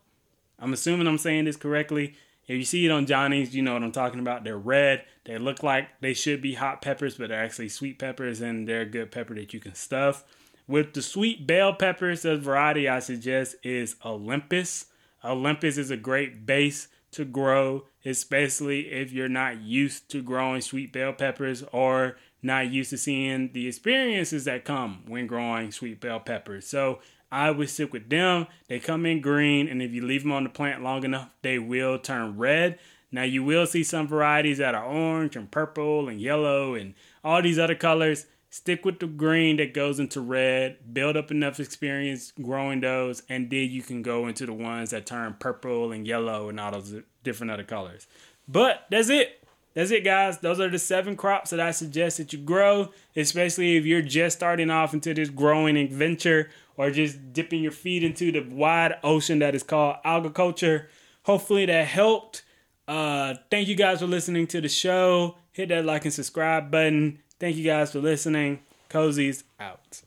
I'm 0.60 0.72
assuming 0.72 1.08
I'm 1.08 1.18
saying 1.18 1.46
this 1.46 1.56
correctly. 1.56 2.13
If 2.48 2.56
you 2.56 2.63
see 2.63 2.86
it 2.86 2.92
on 2.92 3.08
Johnny's, 3.08 3.56
you 3.56 3.63
know 3.63 3.74
what 3.74 3.82
I'm 3.82 3.92
talking 3.92 4.20
about. 4.20 4.44
They're 4.44 4.56
red. 4.56 5.04
They 5.26 5.39
look 5.39 5.63
like 5.63 5.88
they 6.02 6.13
should 6.13 6.44
be 6.44 6.54
hot 6.54 6.84
peppers, 6.84 7.18
but 7.18 7.30
they're 7.30 7.44
actually 7.44 7.70
sweet 7.70 7.98
peppers, 7.98 8.39
and 8.39 8.68
they're 8.68 8.82
a 8.82 8.86
good 8.86 9.12
pepper 9.12 9.34
that 9.34 9.56
you 9.56 9.62
can 9.62 9.74
stuff. 9.74 10.26
With 10.68 10.94
the 10.94 11.02
sweet 11.02 11.48
bell 11.48 11.74
peppers, 11.74 12.22
the 12.22 12.38
variety 12.38 12.88
I 12.88 13.00
suggest 13.00 13.56
is 13.63 13.96
Olympus. 14.06 14.86
Olympus 15.26 15.80
is 15.80 15.89
a 15.89 15.98
great 15.98 16.46
base 16.46 16.88
to 17.13 17.26
grow, 17.26 17.86
especially 18.06 18.91
if 18.91 19.12
you're 19.12 19.30
not 19.30 19.62
used 19.62 20.10
to 20.12 20.21
growing 20.21 20.62
sweet 20.62 20.93
bell 20.93 21.13
peppers 21.13 21.63
or 21.71 22.17
not 22.41 22.71
used 22.71 22.89
to 22.89 22.97
seeing 22.97 23.52
the 23.54 23.67
experiences 23.67 24.45
that 24.45 24.65
come 24.65 25.04
when 25.08 25.28
growing 25.28 25.71
sweet 25.71 26.02
bell 26.02 26.19
peppers. 26.19 26.67
So 26.67 26.99
I 27.32 27.49
would 27.49 27.69
stick 27.69 27.93
with 27.93 28.10
them. 28.10 28.47
They 28.67 28.80
come 28.80 29.06
in 29.06 29.21
green, 29.21 29.67
and 29.67 29.82
if 29.82 29.91
you 29.91 30.06
leave 30.06 30.23
them 30.23 30.32
on 30.32 30.43
the 30.43 30.49
plant 30.49 30.84
long 30.84 31.04
enough, 31.04 31.30
they 31.41 31.58
will 31.58 31.97
turn 31.97 32.38
red. 32.38 32.78
Now 33.12 33.23
you 33.23 33.43
will 33.43 33.65
see 33.65 33.84
some 33.84 34.08
varieties 34.08 34.58
that 34.58 34.76
are 34.76 34.86
orange 34.86 35.36
and 35.36 35.49
purple 35.49 36.10
and 36.10 36.19
yellow 36.19 36.73
and 36.73 36.95
all 37.23 37.41
these 37.41 37.60
other 37.60 37.76
colors. 37.76 38.26
Stick 38.54 38.86
with 38.86 39.00
the 39.00 39.08
green 39.08 39.58
that 39.58 39.74
goes 39.74 40.00
into 40.00 40.22
red. 40.22 40.94
Build 40.94 41.18
up 41.18 41.32
enough 41.32 41.60
experience 41.60 42.32
growing 42.39 42.82
those, 42.82 43.24
and 43.28 43.50
then 43.50 43.68
you 43.72 43.82
can 43.82 44.04
go 44.04 44.28
into 44.28 44.46
the 44.46 44.54
ones 44.54 44.92
that 44.92 45.08
turn 45.08 45.36
purple 45.39 45.92
and 45.92 46.06
yellow 46.06 46.50
and 46.50 46.60
all 46.60 46.70
those 46.72 46.94
different 47.24 47.50
other 47.50 47.63
colors. 47.63 48.06
But 48.48 48.86
that's 48.92 49.10
it. 49.10 49.44
That's 49.74 49.89
it, 49.89 50.04
guys. 50.04 50.38
Those 50.38 50.60
are 50.60 50.70
the 50.70 50.78
seven 50.78 51.16
crops 51.16 51.50
that 51.50 51.60
I 51.60 51.72
suggest 51.72 52.20
that 52.20 52.32
you 52.32 52.38
grow, 52.38 52.92
especially 53.16 53.76
if 53.76 53.88
you're 53.88 54.04
just 54.04 54.38
starting 54.38 54.70
off 54.70 54.94
into 54.94 55.16
this 55.16 55.32
growing 55.32 55.76
adventure 55.76 56.52
or 56.78 56.92
just 56.92 57.34
dipping 57.34 57.63
your 57.63 57.72
feet 57.72 58.04
into 58.04 58.32
the 58.32 58.42
wide 58.42 58.98
ocean 59.04 59.39
that 59.39 59.56
is 59.56 59.63
called 59.63 59.96
agriculture. 60.04 60.89
Hopefully 61.24 61.66
that 61.66 61.88
helped. 61.88 62.44
Uh, 62.88 63.34
thank 63.50 63.68
you 63.68 63.76
guys 63.76 64.02
for 64.02 64.06
listening 64.06 64.46
to 64.46 64.62
the 64.62 64.70
show. 64.70 65.38
Hit 65.54 65.70
that 65.70 65.86
like 65.86 66.06
and 66.06 66.13
subscribe 66.13 66.70
button. 66.70 67.23
Thank 67.44 67.58
you 67.58 67.66
guys 67.66 67.92
for 67.92 68.00
listening. 68.00 68.62
Cozy's 68.90 69.44
out. 69.60 70.02